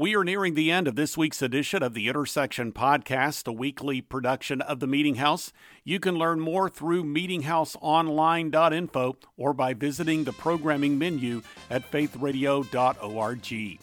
We 0.00 0.16
are 0.16 0.24
nearing 0.24 0.54
the 0.54 0.70
end 0.70 0.88
of 0.88 0.94
this 0.94 1.18
week's 1.18 1.42
edition 1.42 1.82
of 1.82 1.92
the 1.92 2.08
Intersection 2.08 2.72
Podcast, 2.72 3.46
a 3.46 3.52
weekly 3.52 4.00
production 4.00 4.62
of 4.62 4.80
the 4.80 4.86
Meeting 4.86 5.16
House. 5.16 5.52
You 5.84 6.00
can 6.00 6.14
learn 6.14 6.40
more 6.40 6.70
through 6.70 7.04
meetinghouseonline.info 7.04 9.16
or 9.36 9.52
by 9.52 9.74
visiting 9.74 10.24
the 10.24 10.32
programming 10.32 10.96
menu 10.96 11.42
at 11.68 11.90
faithradio.org. 11.90 13.78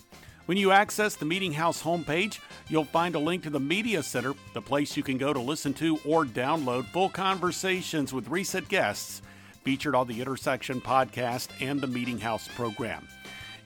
When 0.48 0.58
you 0.58 0.72
access 0.72 1.16
the 1.16 1.26
Meeting 1.26 1.54
House 1.54 1.84
homepage, 1.84 2.40
you'll 2.68 2.86
find 2.86 3.14
a 3.14 3.20
link 3.20 3.44
to 3.44 3.52
the 3.52 3.60
Media 3.60 4.02
Center, 4.02 4.34
the 4.56 4.62
place 4.64 4.98
you 4.98 5.04
can 5.04 5.20
go 5.20 5.34
to 5.34 5.40
listen 5.40 5.76
to 5.76 6.00
or 6.04 6.26
download 6.26 6.88
full 6.88 7.10
conversations 7.10 8.12
with 8.12 8.28
recent 8.28 8.68
guests 8.70 9.22
featured 9.64 9.94
on 9.94 10.08
the 10.08 10.20
Intersection 10.20 10.82
podcast 10.82 11.50
and 11.62 11.80
the 11.80 11.86
Meeting 11.86 12.18
House 12.18 12.48
program. 12.56 13.08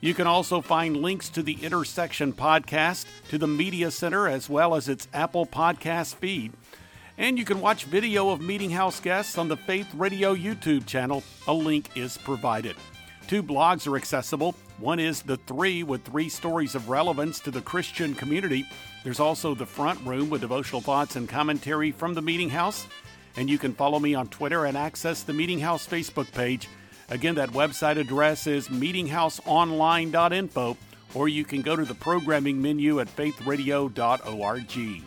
You 0.02 0.14
can 0.14 0.26
also 0.26 0.60
find 0.60 0.96
links 0.96 1.28
to 1.28 1.44
the 1.44 1.58
Intersection 1.62 2.32
podcast, 2.32 3.06
to 3.28 3.38
the 3.38 3.46
Media 3.46 3.88
Center, 3.88 4.26
as 4.26 4.50
well 4.50 4.74
as 4.74 4.88
its 4.88 5.06
Apple 5.14 5.46
Podcast 5.46 6.16
feed. 6.16 6.52
And 7.16 7.38
you 7.38 7.44
can 7.44 7.60
watch 7.60 7.84
video 7.84 8.30
of 8.30 8.40
Meeting 8.40 8.72
House 8.72 8.98
guests 8.98 9.38
on 9.38 9.46
the 9.46 9.56
Faith 9.56 9.86
Radio 9.94 10.34
YouTube 10.34 10.86
channel. 10.86 11.22
A 11.46 11.54
link 11.54 11.96
is 11.96 12.18
provided. 12.18 12.74
Two 13.28 13.44
blogs 13.44 13.86
are 13.86 13.96
accessible. 13.96 14.56
One 14.78 14.98
is 14.98 15.22
The 15.22 15.36
Three, 15.36 15.84
with 15.84 16.02
three 16.02 16.28
stories 16.28 16.74
of 16.74 16.88
relevance 16.88 17.38
to 17.38 17.52
the 17.52 17.62
Christian 17.62 18.16
community. 18.16 18.66
There's 19.04 19.20
also 19.20 19.54
The 19.54 19.66
Front 19.66 20.04
Room, 20.04 20.30
with 20.30 20.40
devotional 20.40 20.80
thoughts 20.80 21.14
and 21.14 21.28
commentary 21.28 21.92
from 21.92 22.14
the 22.14 22.22
Meeting 22.22 22.50
House. 22.50 22.88
And 23.36 23.48
you 23.48 23.56
can 23.56 23.72
follow 23.72 24.00
me 24.00 24.16
on 24.16 24.26
Twitter 24.26 24.64
and 24.64 24.76
access 24.76 25.22
the 25.22 25.32
Meeting 25.32 25.60
House 25.60 25.86
Facebook 25.86 26.32
page. 26.32 26.68
Again, 27.12 27.34
that 27.34 27.50
website 27.50 27.98
address 27.98 28.46
is 28.46 28.68
meetinghouseonline.info, 28.68 30.76
or 31.12 31.28
you 31.28 31.44
can 31.44 31.60
go 31.60 31.76
to 31.76 31.84
the 31.84 31.94
programming 31.94 32.62
menu 32.62 33.00
at 33.00 33.14
faithradio.org. 33.14 35.02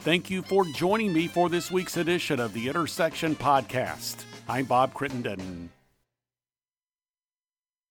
Thank 0.00 0.28
you 0.28 0.42
for 0.42 0.66
joining 0.66 1.14
me 1.14 1.28
for 1.28 1.48
this 1.48 1.70
week's 1.70 1.96
edition 1.96 2.40
of 2.40 2.52
the 2.52 2.68
Intersection 2.68 3.34
Podcast. 3.34 4.24
I'm 4.46 4.66
Bob 4.66 4.92
Crittenden. 4.92 5.70